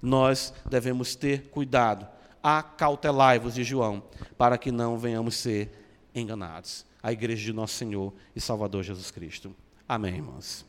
[0.02, 2.08] Nós devemos ter cuidado,
[2.42, 4.04] acautelai-vos de João,
[4.38, 5.72] para que não venhamos ser
[6.14, 6.86] enganados.
[7.02, 9.54] A igreja de nosso Senhor e Salvador Jesus Cristo.
[9.88, 10.66] Amém, irmãos.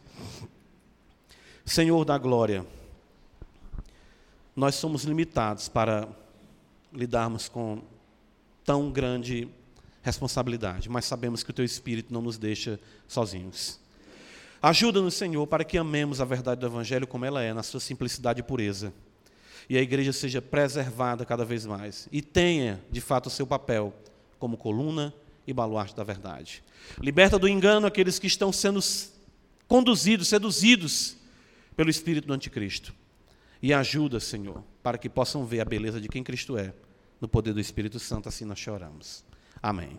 [1.64, 2.66] Senhor da glória,
[4.54, 6.08] nós somos limitados para
[6.94, 7.82] lidarmos com
[8.64, 9.48] tão grande
[10.02, 12.78] responsabilidade, mas sabemos que o Teu Espírito não nos deixa
[13.08, 13.80] sozinhos.
[14.62, 18.40] Ajuda-nos, Senhor, para que amemos a verdade do Evangelho como ela é, na sua simplicidade
[18.40, 18.92] e pureza.
[19.68, 23.94] E a igreja seja preservada cada vez mais e tenha, de fato, o seu papel
[24.38, 25.12] como coluna
[25.46, 26.62] e baluarte da verdade.
[27.00, 28.80] Liberta do engano aqueles que estão sendo
[29.66, 31.16] conduzidos, seduzidos
[31.74, 32.94] pelo espírito do anticristo.
[33.62, 36.74] E ajuda, Senhor, para que possam ver a beleza de quem Cristo é
[37.20, 39.24] no poder do Espírito Santo, assim nós choramos.
[39.62, 39.98] Amém.